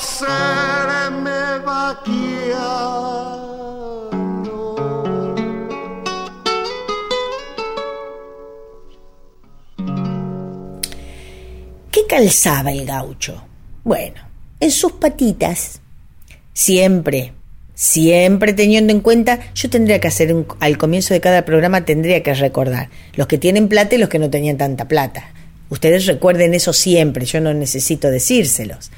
[12.18, 13.44] calzaba el gaucho?
[13.84, 14.16] Bueno,
[14.60, 15.82] en sus patitas,
[16.52, 17.34] siempre,
[17.76, 22.34] siempre teniendo en cuenta, yo tendría que hacer al comienzo de cada programa, tendría que
[22.34, 25.32] recordar los que tienen plata y los que no tenían tanta plata.
[25.70, 28.90] Ustedes recuerden eso siempre, yo no necesito decírselos.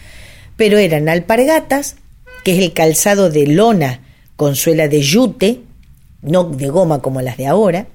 [0.55, 1.97] Pero eran alpargatas,
[2.45, 3.99] que es el calzado de lona
[4.37, 5.59] con suela de yute,
[6.21, 7.87] no de goma como las de ahora.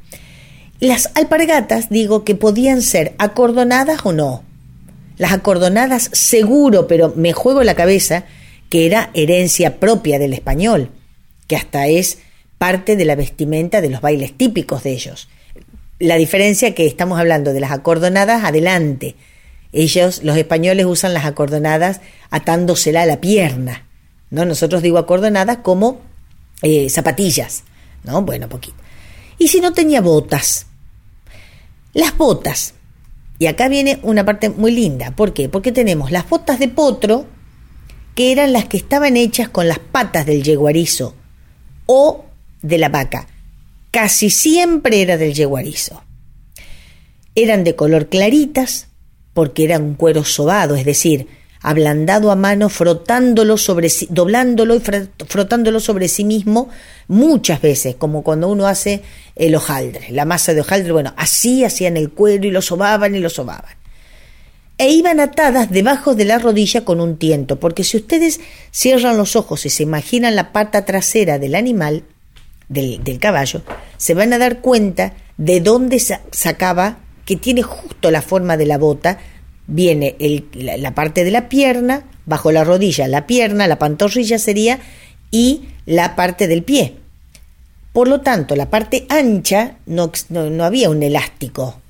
[0.81, 4.44] Las alpargatas, digo, que podían ser acordonadas o no.
[5.17, 8.25] Las acordonadas seguro, pero me juego la cabeza
[8.69, 10.91] que era herencia propia del español,
[11.47, 12.19] que hasta es
[12.59, 15.29] parte de la vestimenta de los bailes típicos de ellos.
[15.99, 19.15] La diferencia que estamos hablando de las acordonadas adelante.
[19.73, 22.01] Ellos, los españoles, usan las acordonadas
[22.31, 23.87] atándosela a la pierna.
[24.31, 24.45] ¿no?
[24.45, 26.01] Nosotros digo acordonadas como
[26.63, 27.65] eh, zapatillas.
[28.03, 28.23] ¿no?
[28.23, 28.77] Bueno, poquito.
[29.39, 30.67] Y si no tenía botas.
[31.93, 32.75] Las botas.
[33.39, 35.11] Y acá viene una parte muy linda.
[35.11, 35.49] ¿Por qué?
[35.49, 37.27] Porque tenemos las botas de potro,
[38.15, 41.15] que eran las que estaban hechas con las patas del yeguarizo
[41.87, 42.25] o
[42.63, 43.27] de la vaca.
[43.91, 46.03] Casi siempre era del yeguarizo.
[47.35, 48.89] Eran de color claritas,
[49.33, 51.27] porque eran un cuero sobado, es decir,
[51.65, 56.69] ablandado a mano, frotándolo sobre sí, doblándolo y fr- frotándolo sobre sí mismo
[57.09, 59.03] muchas veces, como cuando uno hace
[59.35, 63.19] el hojaldre, la masa de hojaldre, bueno, así hacían el cuero y lo sobaban y
[63.19, 63.73] lo sobaban.
[64.77, 68.41] E iban atadas debajo de la rodilla con un tiento, porque si ustedes
[68.71, 72.05] cierran los ojos y se imaginan la pata trasera del animal,
[72.69, 73.63] del, del caballo,
[73.97, 78.67] se van a dar cuenta de dónde sa- sacaba, que tiene justo la forma de
[78.67, 79.19] la bota,
[79.67, 80.17] viene
[80.55, 84.81] la parte de la pierna, bajo la rodilla, la pierna, la pantorrilla sería,
[85.31, 86.97] y la parte del pie.
[87.93, 91.81] Por lo tanto, la parte ancha no, no, no había un elástico,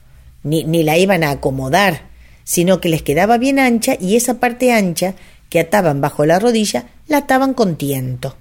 [0.42, 2.02] ni, ni la iban a acomodar,
[2.44, 5.14] sino que les quedaba bien ancha y esa parte ancha
[5.48, 8.36] que ataban bajo la rodilla la ataban con tiento.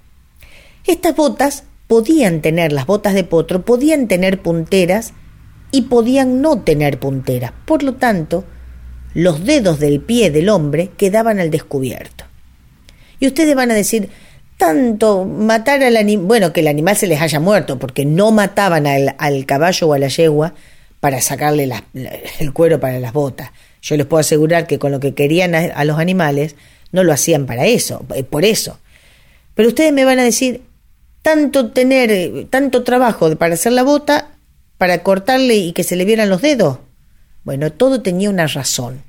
[0.86, 5.14] Estas botas podían tener, las botas de potro, podían tener punteras
[5.72, 7.54] y podían no tener punteras.
[7.66, 8.44] Por lo tanto,
[9.14, 12.26] los dedos del pie del hombre quedaban al descubierto.
[13.20, 14.10] Y ustedes van a decir,
[14.58, 18.88] tanto matar al animal, bueno, que el animal se les haya muerto, porque no mataban
[18.88, 20.54] al, al caballo o a la yegua
[21.00, 21.70] para sacarle
[22.40, 23.52] el cuero para las botas.
[23.82, 26.56] Yo les puedo asegurar que con lo que querían a, a los animales
[26.92, 28.80] no lo hacían para eso, eh, por eso.
[29.56, 30.62] Pero ustedes me van a decir,
[31.22, 34.30] tanto tener, tanto trabajo para hacer la bota,
[34.78, 36.80] para cortarle y que se le vieran los dedos.
[37.44, 39.04] Bueno, todo tenía una razón.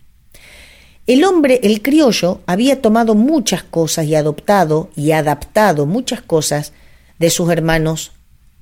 [1.06, 6.72] El hombre, el criollo, había tomado muchas cosas y adoptado y adaptado muchas cosas
[7.18, 8.12] de sus hermanos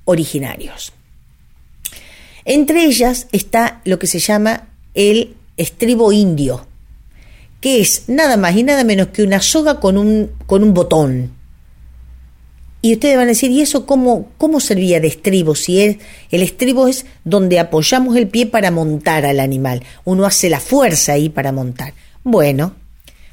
[0.05, 0.91] originarios.
[2.45, 6.67] Entre ellas está lo que se llama el estribo indio,
[7.61, 11.31] que es nada más y nada menos que una soga con un, con un botón.
[12.85, 15.55] Y ustedes van a decir, ¿y eso cómo, cómo servía de estribo?
[15.55, 15.99] Si es,
[16.31, 19.83] el estribo es donde apoyamos el pie para montar al animal.
[20.03, 21.93] Uno hace la fuerza ahí para montar.
[22.25, 22.75] Bueno,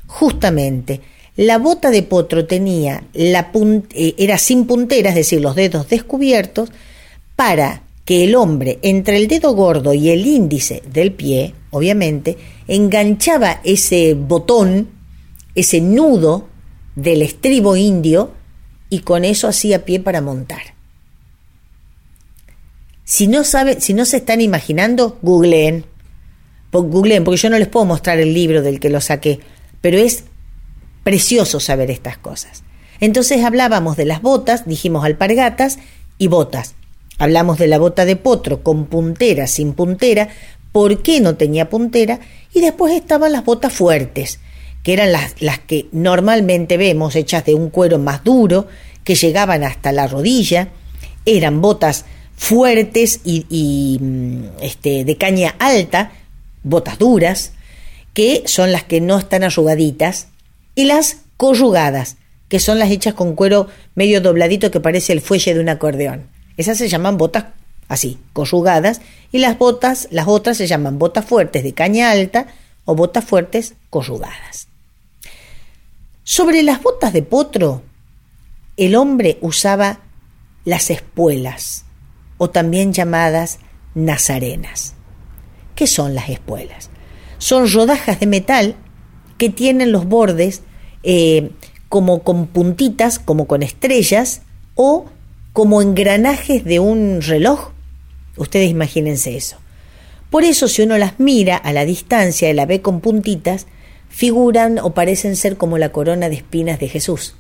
[0.07, 1.01] justamente,
[1.35, 3.51] la bota de potro tenía la
[3.93, 6.71] eh, era sin puntera, es decir, los dedos descubiertos,
[7.35, 12.37] para que el hombre, entre el dedo gordo y el índice del pie, obviamente,
[12.69, 14.91] enganchaba ese botón,
[15.57, 16.47] ese nudo
[16.95, 18.39] del estribo indio
[18.91, 20.74] y con eso hacía pie para montar.
[23.05, 25.84] Si no si no se están imaginando, googleen.
[26.72, 29.41] Googleen, porque yo no les puedo mostrar el libro del que lo saqué,
[29.80, 30.24] pero es
[31.03, 32.62] precioso saber estas cosas.
[33.01, 35.78] Entonces hablábamos de las botas, dijimos alpargatas
[36.18, 36.74] y botas.
[37.18, 40.28] Hablamos de la bota de potro con puntera, sin puntera,
[40.72, 42.20] por qué no tenía puntera,
[42.55, 44.38] y después estaban las botas fuertes,
[44.83, 48.66] que eran las, las que normalmente vemos, hechas de un cuero más duro,
[49.05, 50.68] que llegaban hasta la rodilla,
[51.26, 52.05] eran botas
[52.37, 56.12] fuertes y, mm, este, de caña alta,
[56.62, 57.53] botas duras,
[58.14, 60.28] que son las que no están arrugaditas,
[60.74, 62.16] y las corrugadas,
[62.49, 66.28] que son las hechas con cuero medio dobladito que parece el fuelle de un acordeón.
[66.57, 67.45] Esas se llaman botas
[67.89, 69.01] así, corrugadas,
[69.33, 72.47] y las botas, las otras se llaman botas fuertes de caña alta
[72.87, 74.70] o botas fuertes corrugadas.
[76.33, 77.83] Sobre las botas de potro,
[78.76, 79.99] el hombre usaba
[80.64, 81.87] las espuelas,
[82.39, 83.59] o también llamadas
[83.97, 84.95] nazarenas.
[85.74, 86.91] ¿Qué son las espuelas?
[87.39, 88.76] Son rodajas de metal
[89.39, 90.62] que tienen los bordes
[91.03, 91.51] eh,
[91.89, 94.43] como con puntitas, como con estrellas
[94.76, 95.07] o
[95.53, 97.72] como engranajes de un reloj.
[98.37, 99.57] Ustedes imagínense eso.
[100.31, 103.66] Por eso si uno las mira a la distancia y la ve con puntitas,
[104.11, 107.37] figuran o parecen ser como la corona de espinas de Jesús.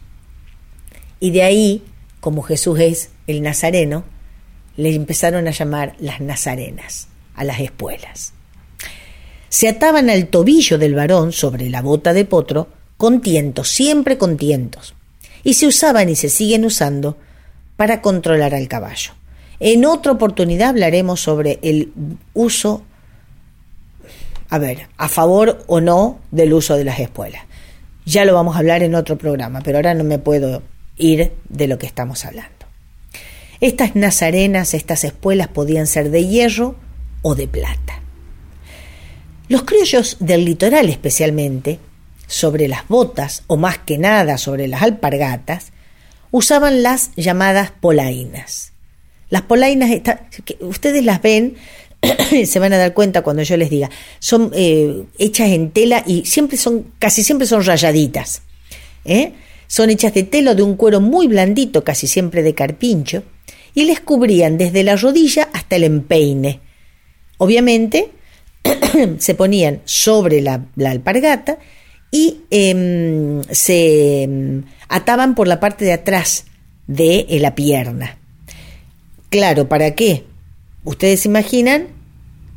[1.18, 1.84] Y de ahí,
[2.20, 4.04] como Jesús es el Nazareno,
[4.76, 8.32] le empezaron a llamar las nazarenas, a las espuelas.
[9.50, 14.36] Se ataban al tobillo del varón sobre la bota de potro con tientos, siempre con
[14.36, 14.94] tientos,
[15.42, 17.18] y se usaban y se siguen usando
[17.76, 19.12] para controlar al caballo.
[19.58, 21.92] En otra oportunidad hablaremos sobre el
[22.32, 22.84] uso,
[24.50, 27.42] a ver, a favor o no del uso de las espuelas.
[28.04, 30.62] Ya lo vamos a hablar en otro programa, pero ahora no me puedo
[30.96, 32.50] ir de lo que estamos hablando.
[33.60, 36.74] Estas nazarenas, estas espuelas podían ser de hierro
[37.22, 38.00] o de plata.
[39.48, 41.78] Los criollos del litoral especialmente,
[42.26, 45.72] sobre las botas o más que nada sobre las alpargatas,
[46.30, 48.72] usaban las llamadas polainas.
[49.28, 49.90] Las polainas,
[50.60, 51.56] ustedes las ven,
[52.46, 56.24] se van a dar cuenta cuando yo les diga, son eh, hechas en tela y
[56.24, 58.42] siempre son, casi siempre son rayaditas.
[59.04, 59.32] ¿eh?
[59.66, 63.22] Son hechas de tela de un cuero muy blandito, casi siempre de carpincho,
[63.74, 66.60] y les cubrían desde la rodilla hasta el empeine.
[67.38, 68.10] Obviamente
[69.18, 71.58] se ponían sobre la, alpargata
[72.10, 76.46] y em, se em, ataban por la parte de atrás
[76.86, 78.18] de eh, la pierna.
[79.28, 80.24] Claro, ¿para qué?
[80.84, 81.88] Ustedes imaginan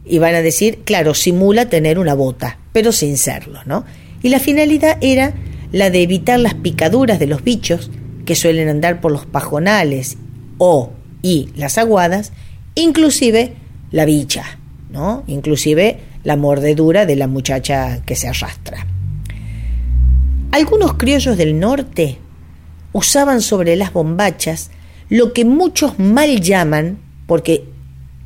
[0.06, 3.86] y van a decir, claro, simula tener una bota, pero sin serlo, ¿no?
[4.22, 5.34] Y la finalidad era
[5.72, 7.92] la de evitar las picaduras de los bichos
[8.26, 10.18] que suelen andar por los pajonales
[10.58, 12.32] o y las aguadas,
[12.76, 13.54] inclusive
[13.92, 14.60] la bicha,
[14.92, 15.24] ¿no?
[15.28, 18.86] Inclusive la mordedura de la muchacha que se arrastra.
[20.52, 22.18] Algunos criollos del norte
[22.94, 24.70] usaban sobre las bombachas
[25.10, 27.66] lo que muchos mal llaman, porque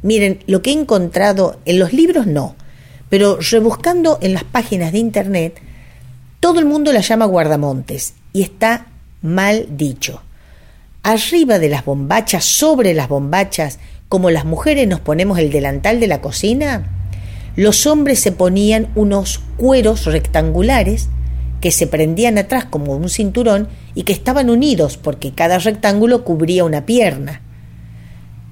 [0.01, 2.55] miren, lo que he encontrado en los libros no,
[3.09, 5.61] pero rebuscando en las páginas de internet,
[6.39, 8.87] todo el mundo la llama guardamontes y está
[9.21, 10.21] mal dicho
[11.07, 13.79] arriba de las bombachas, sobre las bombachas,
[14.09, 16.85] como las mujeres nos ponemos el delantal de la cocina,
[17.55, 21.07] los hombres se ponían unos cueros rectangulares
[21.61, 26.65] que se prendían atrás como un cinturón y que estaban unidos porque cada rectángulo cubría
[26.65, 27.41] una pierna.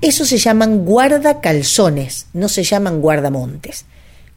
[0.06, 3.86] Eso se llaman guardacalzones, no se llaman guardamontes.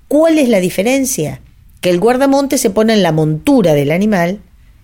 [0.08, 1.42] ¿Cuál es la diferencia?
[1.82, 4.40] Que el guardamonte se pone en la montura del animal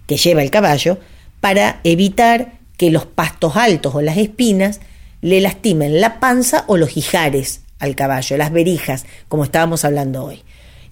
[0.07, 0.99] que lleva el caballo
[1.41, 4.80] para evitar que los pastos altos o las espinas
[5.22, 10.43] le lastimen la panza o los hijares al caballo, las berijas, como estábamos hablando hoy.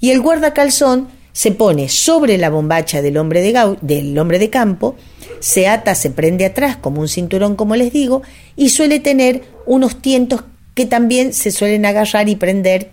[0.00, 4.96] Y el guardacalzón se pone sobre la bombacha del hombre de, campo,
[5.40, 8.22] se ata, se prende atrás como un cinturón, como les digo,
[8.56, 12.90] y suele tener unos tientos que también se suelen agarrar y prender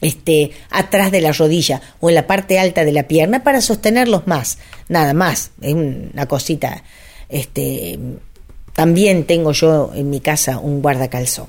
[0.00, 4.26] este, atrás de la rodilla o en la parte alta de la pierna para sostenerlos
[4.26, 4.58] más,
[4.88, 6.82] nada más, es una cosita
[7.32, 7.98] este,
[8.74, 11.46] también tengo yo en mi casa un guardacalzón.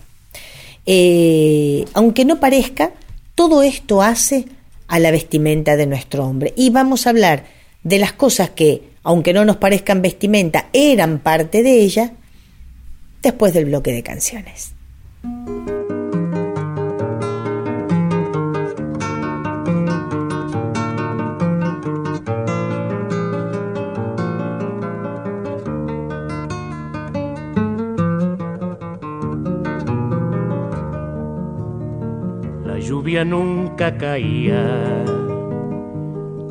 [0.86, 2.92] Eh, aunque no parezca,
[3.36, 4.46] todo esto hace
[4.94, 6.54] a la vestimenta de nuestro hombre.
[6.56, 7.46] Y vamos a hablar
[7.82, 12.12] de las cosas que, aunque no nos parezcan vestimenta, eran parte de ella,
[13.24, 14.74] después del bloque de canciones.
[33.22, 35.06] Nunca caía,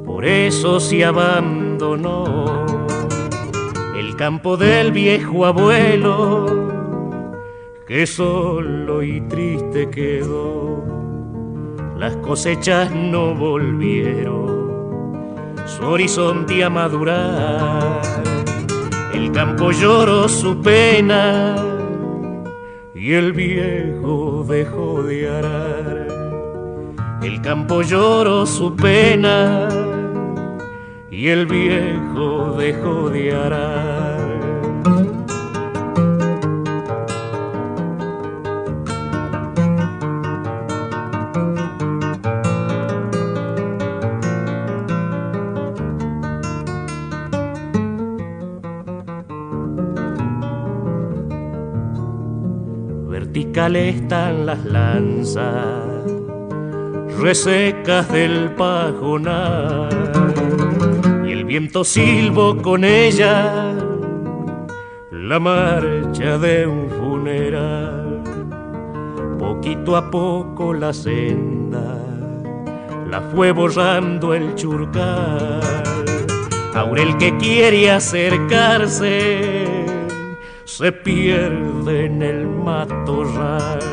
[0.04, 2.64] por eso se abandonó
[3.98, 6.46] el campo del viejo abuelo,
[7.86, 10.84] que solo y triste quedó.
[11.98, 15.12] Las cosechas no volvieron,
[15.66, 18.00] su horizonte a madurar.
[19.12, 21.56] El campo lloró su pena
[22.94, 25.71] y el viejo dejó de arar.
[27.22, 29.68] El campo lloró su pena
[31.10, 34.02] y el viejo dejó de arar.
[53.08, 55.81] Vertical están las lanzas,
[57.22, 60.02] resecas del pajonar
[61.52, 63.74] viento silbo con ella
[65.10, 68.22] la marcha de un funeral.
[69.38, 71.98] Poquito a poco la senda
[73.10, 75.60] la fue borrando el churcal.
[76.74, 79.66] Aurel que quiere acercarse
[80.64, 83.91] se pierde en el matorral.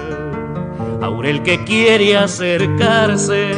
[1.09, 3.49] Aurel que quiere acercarse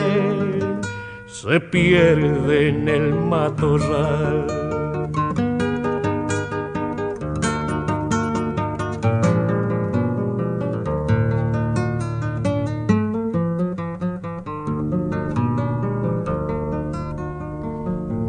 [1.27, 4.47] se pierde en el matorral.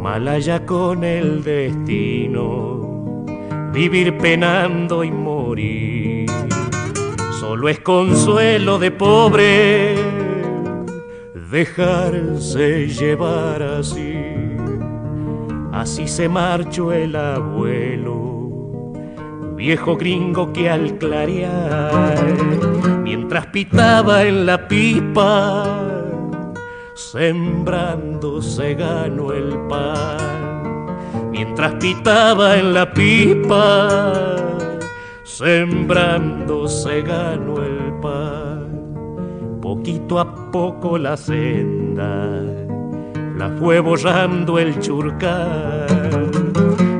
[0.01, 3.25] Malaya con el destino,
[3.71, 5.92] vivir penando y morir,
[7.63, 9.95] solo es consuelo de pobre
[11.49, 14.17] dejarse llevar así.
[15.71, 18.91] Así se marchó el abuelo,
[19.55, 22.17] viejo gringo que al clarear,
[23.01, 25.63] mientras pitaba en la pipa,
[26.95, 31.31] sembrando se ganó el pan.
[31.31, 34.42] Mientras pitaba en la pipa,
[35.23, 42.63] sembrando se ganó el pan poquito a poco la senda
[43.37, 46.29] la fue borrando el churcal.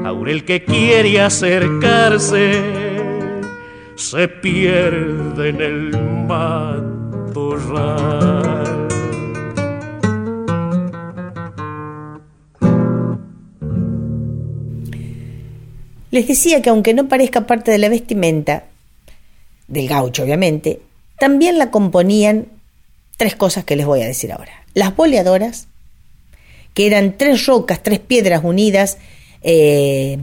[0.06, 2.62] Aurel que quiere acercarse
[3.96, 5.92] se pierde en el
[6.28, 8.33] matorral.
[16.14, 18.66] Les decía que aunque no parezca parte de la vestimenta,
[19.68, 20.80] del gaucho obviamente,
[21.18, 22.49] también la componían
[23.18, 24.64] tres cosas que les voy a decir ahora.
[24.76, 25.70] Las boleadoras,
[26.76, 28.99] que eran tres rocas, tres piedras unidas,
[29.41, 30.20] eh,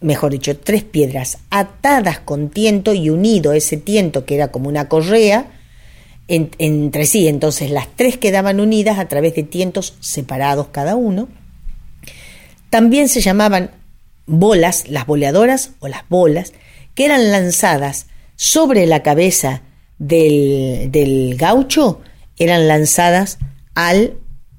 [0.00, 4.88] mejor dicho, tres piedras atadas con tiento y unido ese tiento que era como una
[4.88, 5.46] correa
[6.28, 7.26] entre sí.
[7.26, 11.26] Entonces las tres quedaban unidas a través de tientos separados cada uno.
[12.70, 13.72] También se llamaban
[14.28, 16.52] bolas, las boleadoras o las bolas,
[16.94, 18.06] que eran lanzadas
[18.36, 19.62] sobre la cabeza
[19.98, 22.00] del, gaucho
[22.36, 23.38] eran lanzadas
[23.74, 24.14] al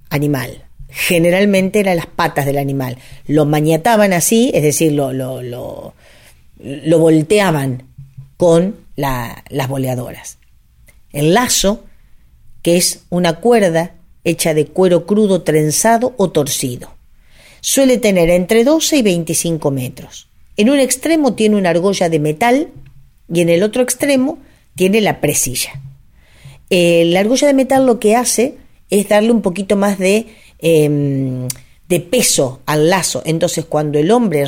[0.09, 0.65] animal.
[0.89, 2.97] Generalmente eran las patas del animal.
[3.27, 7.83] Lo maniataban así, es decir, lo, lo, lo, volteaban
[8.35, 10.39] con las boleadoras.
[11.13, 11.85] El lazo,
[12.63, 13.93] que es una cuerda
[14.23, 16.98] hecha de cuero crudo trenzado o torcido.
[17.61, 20.27] Suele tener entre 12 y 25 metros.
[20.57, 22.69] En un extremo tiene una argolla de metal
[23.31, 24.39] y en el otro extremo
[24.75, 25.79] tiene la presilla.
[26.69, 28.55] Eh, la argolla de metal lo que hace
[28.89, 30.27] es darle un poquito más de,
[30.59, 31.47] em,
[31.87, 33.21] de peso al lazo.
[33.25, 34.43] Entonces, cuando el hombre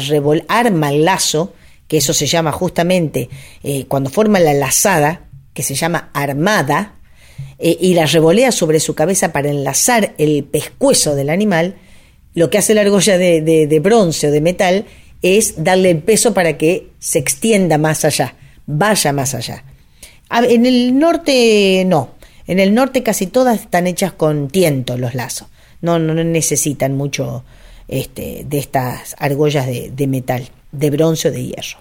[0.47, 1.53] arma el lazo,
[1.87, 3.29] que eso se llama justamente
[3.63, 6.95] eh, cuando forma la lazada, que se llama armada,
[7.59, 11.75] eh, y la revolea sobre su cabeza para enlazar el pescuezo del animal,
[12.33, 14.85] lo que hace la argolla de, bronce o de metal
[15.21, 19.63] es darle el peso para que se extienda más allá, vaya más allá.
[20.29, 22.11] En el norte no.
[22.47, 25.47] En el norte casi todas están hechas con tiento los lazos.
[25.81, 27.43] No, no necesitan mucho
[27.87, 31.79] este, de estas argollas de metal, de bronce o de hierro.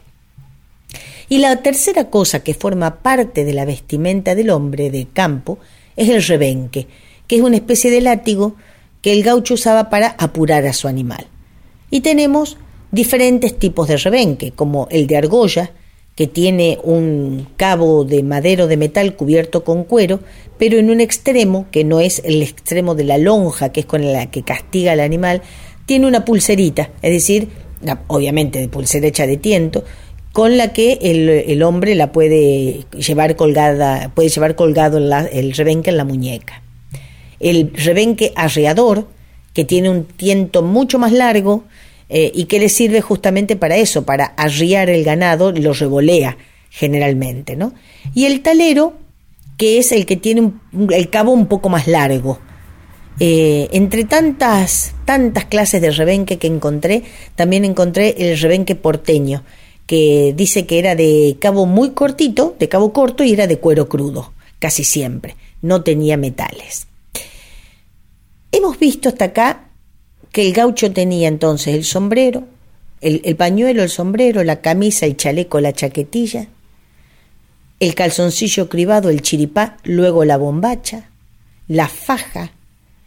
[1.28, 5.58] Y la tercera cosa que forma parte de la vestimenta del hombre de campo
[5.96, 6.88] es el rebenque,
[7.28, 8.56] que es una especie de látigo
[9.02, 11.26] que el gaucho usaba para apurar a su animal.
[11.90, 12.56] Y tenemos
[12.92, 15.72] diferentes tipos de rebenque, como el de argolla,
[16.14, 20.20] que tiene un cabo de madero de metal cubierto con cuero,
[20.58, 24.12] pero en un extremo, que no es el extremo de la lonja, que es con
[24.12, 25.42] la que castiga al animal,
[25.86, 27.48] tiene una pulserita, es decir,
[28.08, 29.84] obviamente de pulsera hecha de tiento,
[30.32, 35.96] con la que el, hombre la puede llevar colgada, puede llevar colgado el rebenque en
[35.96, 36.62] la muñeca.
[37.40, 39.08] El rebenque arreador,
[39.52, 41.64] que tiene un tiento mucho más largo,
[42.12, 46.36] eh, y que le sirve justamente para eso, para arriar el ganado, lo revolea
[46.68, 47.72] generalmente, ¿no?
[48.14, 48.94] Y el talero,
[49.56, 50.52] que es el que tiene
[50.90, 52.40] el cabo un poco más largo.
[53.20, 57.04] Eh, entre tantas, tantas clases de rebenque que encontré,
[57.36, 59.44] también encontré el rebenque porteño,
[59.86, 63.88] que dice que era de cabo muy cortito, de cabo corto y era de cuero
[63.88, 66.88] crudo, casi siempre, no tenía metales.
[68.52, 69.68] Hemos visto hasta acá
[70.32, 72.46] que el gaucho tenía entonces el sombrero,
[73.00, 76.48] el, pañuelo, el sombrero, la camisa, el chaleco, la chaquetilla,
[77.78, 81.08] el calzoncillo cribado, el chiripá, luego la bombacha,
[81.66, 82.52] la faja,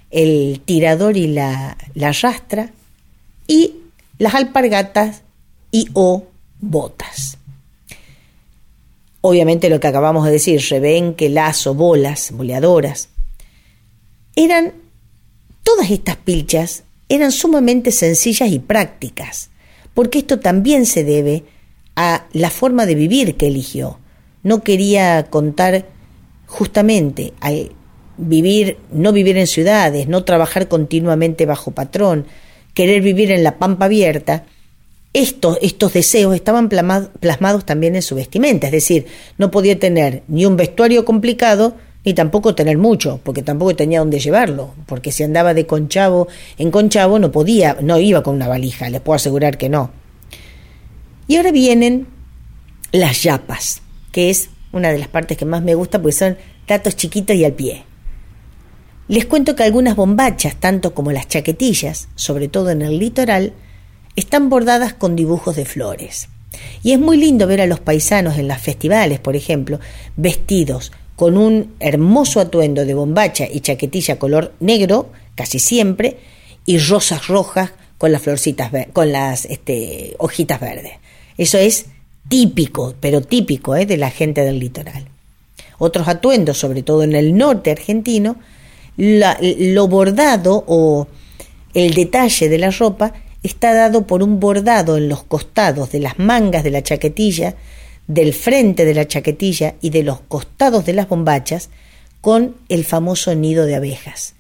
[0.10, 2.72] el tirador y la, la rastra,
[3.48, 3.76] y
[4.18, 5.22] las alpargatas
[5.72, 6.26] y o
[6.60, 7.38] botas.
[9.22, 13.10] Obviamente lo que acabamos de decir, rebenque, lazo, bolas, boleadoras,
[14.36, 14.82] eran
[15.64, 19.49] todas estas pilchas eran sumamente sencillas y prácticas,
[19.93, 21.43] porque esto también se debe
[21.95, 23.99] a la forma de vivir que eligió.
[24.41, 25.86] No quería contar
[26.47, 27.72] justamente al
[28.18, 32.26] vivir, no vivir en ciudades, no trabajar continuamente bajo patrón,
[32.74, 34.45] querer vivir en la pampa abierta,
[35.14, 39.05] estos, estos deseos estaban plasmados también en su vestimenta, es decir,
[39.38, 41.76] no podía tener ni un vestuario complicado,
[42.06, 46.28] ni tampoco tener mucho, porque tampoco tenía dónde llevarlo, porque si andaba de conchavo
[46.58, 49.91] en conchavo no podía, no iba con una valija, les puedo asegurar que no.
[51.28, 52.08] Y ahora vienen
[52.91, 53.82] las yapas,
[54.12, 56.38] que es una de las partes que más me gusta porque son
[56.68, 57.84] datos chiquitos y al pie.
[59.08, 63.54] Les cuento que algunas bombachas, tanto como las chaquetillas, sobre todo en el litoral,
[64.16, 66.30] están bordadas con dibujos de flores.
[66.84, 69.80] Y es muy lindo ver a los paisanos en las festivales, por ejemplo,
[70.16, 76.18] vestidos con un hermoso atuendo de bombacha y chaquetilla color negro, casi siempre,
[76.66, 80.93] y rosas rojas con las florcitas, con las este, hojitas verdes.
[81.38, 81.86] Eso es
[82.28, 83.86] típico, pero típico ¿eh?
[83.86, 85.05] de la gente del litoral.
[85.78, 88.38] Otros atuendos, sobre todo en el norte argentino,
[88.97, 91.07] lo bordado o
[91.74, 96.20] el detalle de la ropa está dado por un bordado en los costados de las
[96.20, 97.55] mangas de la chaquetilla
[98.08, 101.70] del frente de la chaquetilla y de los costados de las bombachas
[102.22, 104.36] con el famoso nido de abejas,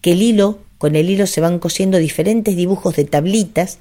[0.00, 3.78] que el hilo, con el hilo se van cosiendo diferentes dibujos de tablitas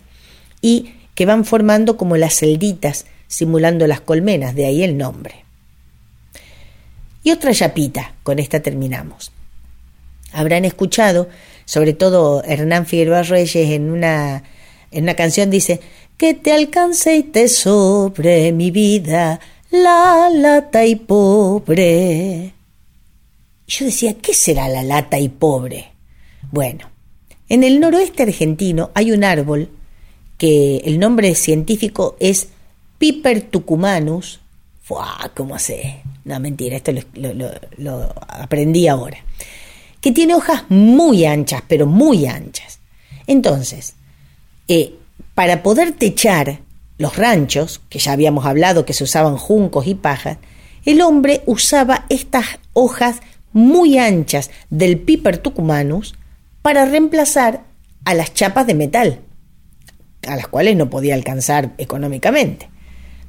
[0.61, 5.45] y que van formando como las celditas simulando las colmenas, de ahí el nombre.
[7.23, 9.31] Y otra chapita, con esta terminamos.
[10.33, 11.29] Habrán escuchado,
[11.65, 14.43] sobre todo Hernán Figueroa Reyes en una,
[14.91, 15.79] en una canción dice,
[16.21, 19.39] que te alcance y te sobre mi vida,
[19.71, 22.53] la lata y pobre.
[23.65, 25.89] Yo decía, ¿qué será la lata y pobre?
[26.51, 26.91] Bueno,
[27.49, 29.69] en el noroeste argentino hay un árbol
[30.37, 32.49] que el nombre científico es
[32.99, 34.41] Piper tucumanus.
[34.83, 35.31] ¡Fua!
[35.35, 36.03] ¿Cómo sé?
[36.23, 39.17] No, mentira, esto lo, aprendí ahora.
[39.99, 42.77] Que tiene hojas muy anchas, pero muy anchas.
[43.25, 43.95] Entonces,
[44.67, 44.97] eh,
[45.35, 46.59] para poder techar
[46.97, 50.37] los ranchos, que ya habíamos hablado que se usaban juncos y pajas,
[50.85, 53.21] el hombre usaba estas hojas
[53.53, 56.15] muy anchas del Piper tucumanus
[56.61, 57.63] para reemplazar
[58.05, 59.19] a las chapas de metal,
[60.27, 62.69] a las cuales no podía alcanzar económicamente.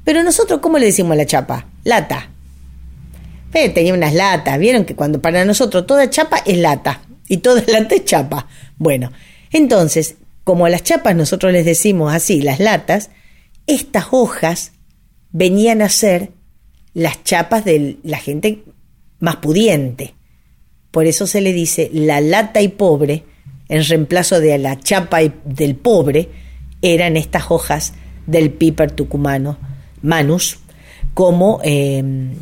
[0.03, 1.67] Pero nosotros, ¿cómo le decimos a la chapa?
[1.83, 2.29] Lata.
[3.51, 7.95] tenía unas latas, vieron que cuando para nosotros toda chapa es lata y toda lata
[7.95, 8.47] es chapa.
[8.77, 9.11] Bueno,
[9.51, 13.09] entonces como a las chapas nosotros les decimos así, las latas,
[13.67, 14.73] estas hojas
[15.31, 16.31] venían a ser
[16.93, 18.63] las chapas de la gente
[19.19, 20.15] más pudiente.
[20.91, 23.23] Por eso se le dice la lata y pobre,
[23.69, 26.29] en reemplazo de la chapa del pobre,
[26.81, 27.93] eran estas hojas
[28.27, 29.57] del piper tucumano,
[30.01, 30.59] manus,
[31.13, 32.35] como, em,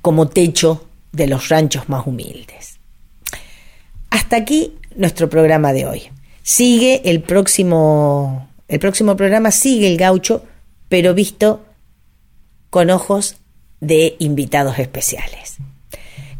[0.00, 2.78] como techo de los ranchos más humildes.
[4.10, 6.02] Hasta aquí nuestro programa de hoy.
[6.50, 10.46] Sigue el próximo, el próximo programa, sigue el gaucho,
[10.88, 11.62] pero visto
[12.70, 13.36] con ojos
[13.80, 15.58] de invitados especiales.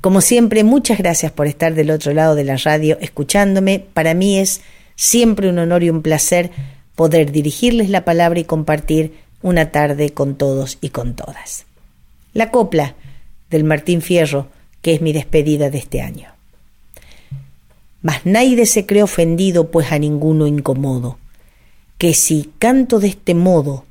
[0.00, 3.80] Como siempre, muchas gracias por estar del otro lado de la radio escuchándome.
[3.80, 4.62] Para mí es
[4.96, 6.52] siempre un honor y un placer
[6.96, 11.66] poder dirigirles la palabra y compartir una tarde con todos y con todas.
[12.32, 12.94] La copla
[13.50, 14.48] del Martín Fierro,
[14.80, 16.37] que es mi despedida de este año.
[18.02, 21.18] Mas nadie se cree ofendido, pues a ninguno incomodo,
[21.98, 23.84] que si canto de este modo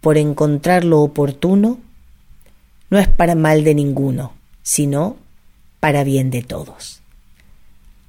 [0.00, 1.78] por encontrar lo oportuno,
[2.90, 4.32] no es para mal de ninguno,
[4.62, 5.16] sino
[5.80, 7.00] para bien de todos.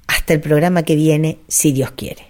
[0.06, 2.29] Hasta el programa que viene, si Dios quiere.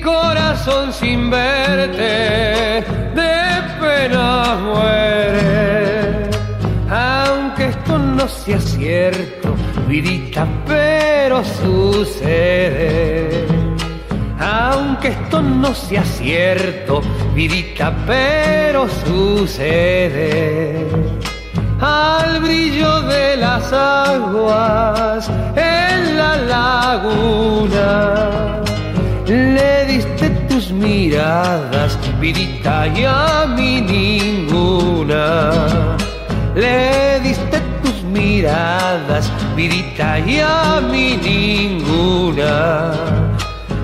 [0.00, 2.82] Mi corazón sin verte
[3.14, 6.30] de pena muere.
[6.88, 9.54] Aunque esto no sea cierto,
[9.86, 13.46] vidita, pero sucede.
[14.38, 17.02] Aunque esto no sea cierto,
[17.34, 20.86] vidita, pero sucede.
[21.78, 28.30] Al brillo de las aguas en la laguna
[29.30, 35.52] le diste tus miradas, vidita, y a mí ninguna.
[36.54, 42.92] Le diste tus miradas, vidita, y a mí ninguna.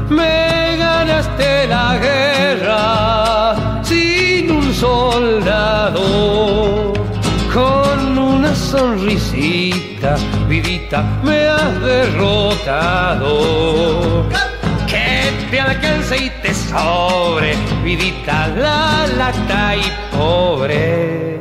[0.08, 6.02] Me ganaste la guerra sin un soldado.
[7.54, 10.16] Con una sonrisita,
[10.48, 13.36] vidita, me has derrotado
[15.50, 21.40] te alcance y te sobre, vidita la lata y pobre.